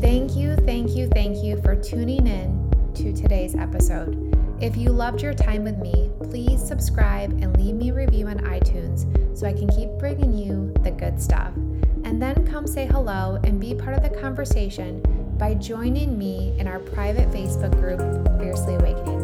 Thank 0.00 0.36
you, 0.36 0.54
thank 0.64 0.90
you, 0.90 1.08
thank 1.08 1.44
you 1.44 1.60
for 1.62 1.74
tuning 1.74 2.26
in 2.26 2.92
to 2.94 3.12
today's 3.12 3.54
episode. 3.54 4.24
If 4.60 4.76
you 4.76 4.90
loved 4.90 5.22
your 5.22 5.34
time 5.34 5.64
with 5.64 5.78
me, 5.78 6.10
please 6.22 6.66
subscribe 6.66 7.30
and 7.42 7.56
leave 7.56 7.74
me 7.74 7.90
a 7.90 7.94
review 7.94 8.26
on 8.26 8.38
iTunes 8.38 9.06
so 9.36 9.46
I 9.46 9.52
can 9.52 9.68
keep 9.68 9.90
bringing 9.98 10.32
you 10.32 10.72
the 10.82 10.90
good 10.90 11.20
stuff. 11.20 11.52
And 12.04 12.22
then 12.22 12.46
come 12.46 12.66
say 12.66 12.86
hello 12.86 13.38
and 13.44 13.60
be 13.60 13.74
part 13.74 13.96
of 13.96 14.02
the 14.02 14.20
conversation 14.20 15.02
by 15.38 15.54
joining 15.54 16.18
me 16.18 16.54
in 16.58 16.66
our 16.66 16.80
private 16.80 17.30
Facebook 17.30 17.72
group, 17.80 18.00
Fiercely 18.40 18.74
Awakening. 18.76 19.17